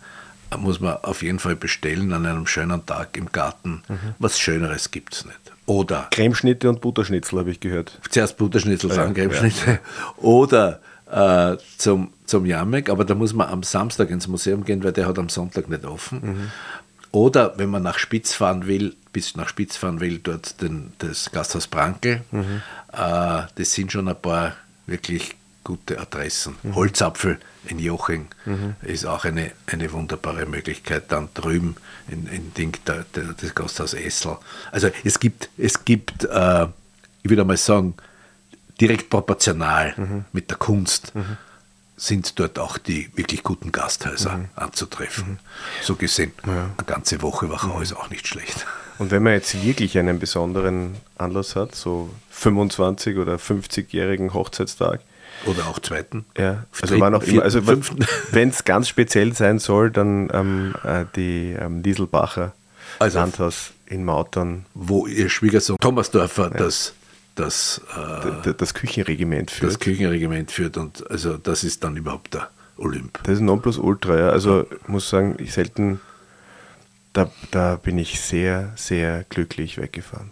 [0.59, 3.85] muss man auf jeden Fall bestellen an einem schönen Tag im Garten.
[3.87, 4.15] Mhm.
[4.19, 5.39] Was Schöneres gibt es nicht.
[5.71, 8.01] Oder Cremeschnitte und Butterschnitzel habe ich gehört.
[8.11, 9.71] Zuerst Butterschnitzel, dann ja, Cremeschnitte.
[9.71, 9.79] Ja.
[10.17, 14.91] Oder äh, zum, zum Jamek, aber da muss man am Samstag ins Museum gehen, weil
[14.91, 16.21] der hat am Sonntag nicht offen.
[16.23, 16.51] Mhm.
[17.13, 21.31] Oder wenn man nach Spitz fahren will, bis nach Spitz fahren will, dort den, das
[21.31, 22.23] Gasthaus Brankel.
[22.33, 22.63] Mhm.
[22.93, 24.55] Äh, das sind schon ein paar
[24.89, 26.57] wirklich gute Adressen.
[26.63, 26.75] Mhm.
[26.75, 28.77] Holzapfel in Joching mhm.
[28.83, 31.13] ist auch eine, eine wunderbare Möglichkeit.
[31.13, 31.77] Dann drüben
[32.09, 34.39] in, in Ding, der, der, das Gasthaus Essel.
[34.73, 36.67] Also es gibt, es gibt äh,
[37.23, 37.95] ich würde mal sagen,
[38.81, 40.25] direkt proportional mhm.
[40.33, 41.13] mit der Kunst
[41.97, 44.49] sind dort auch die wirklich guten Gasthäuser mhm.
[44.57, 45.39] anzutreffen.
[45.83, 46.71] So gesehen, ja.
[46.77, 47.83] eine ganze Woche Wachau mhm.
[47.83, 48.67] ist auch nicht schlecht.
[48.99, 55.01] Und wenn man jetzt wirklich einen besonderen Anlass hat, so 25 oder 50-jährigen Hochzeitstag,
[55.47, 56.25] oder auch zweiten.
[56.37, 61.05] Ja, also war noch immer, also wenn es ganz speziell sein soll, dann ähm, äh,
[61.17, 62.53] die ähm, Dieselbacher
[62.99, 64.67] also, Landhaus in Mautern.
[64.75, 66.59] Wo ihr Schwiegersohn Thomasdorfer ja.
[66.59, 66.95] das
[67.35, 67.81] das,
[68.45, 69.73] äh, das Küchenregiment führt.
[69.73, 73.19] Das Küchenregiment führt und also das ist dann überhaupt der Olymp.
[73.23, 74.29] Das ist Nonplusultra, ja.
[74.31, 76.01] Also ich muss sagen, ich selten,
[77.13, 80.31] da, da bin ich sehr, sehr glücklich weggefahren.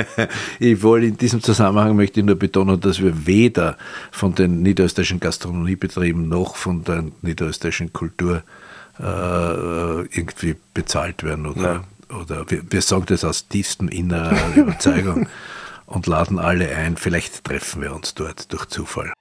[0.60, 3.76] ich wollte in diesem Zusammenhang möchte ich nur betonen, dass wir weder
[4.12, 8.42] von den niederösterreichischen Gastronomiebetrieben noch von der niederösterreichischen Kultur
[9.00, 15.28] äh, irgendwie bezahlt werden oder, oder wir, wir sagen das aus tiefstem innerer Überzeugung
[15.86, 16.96] und laden alle ein.
[16.96, 19.12] Vielleicht treffen wir uns dort durch Zufall.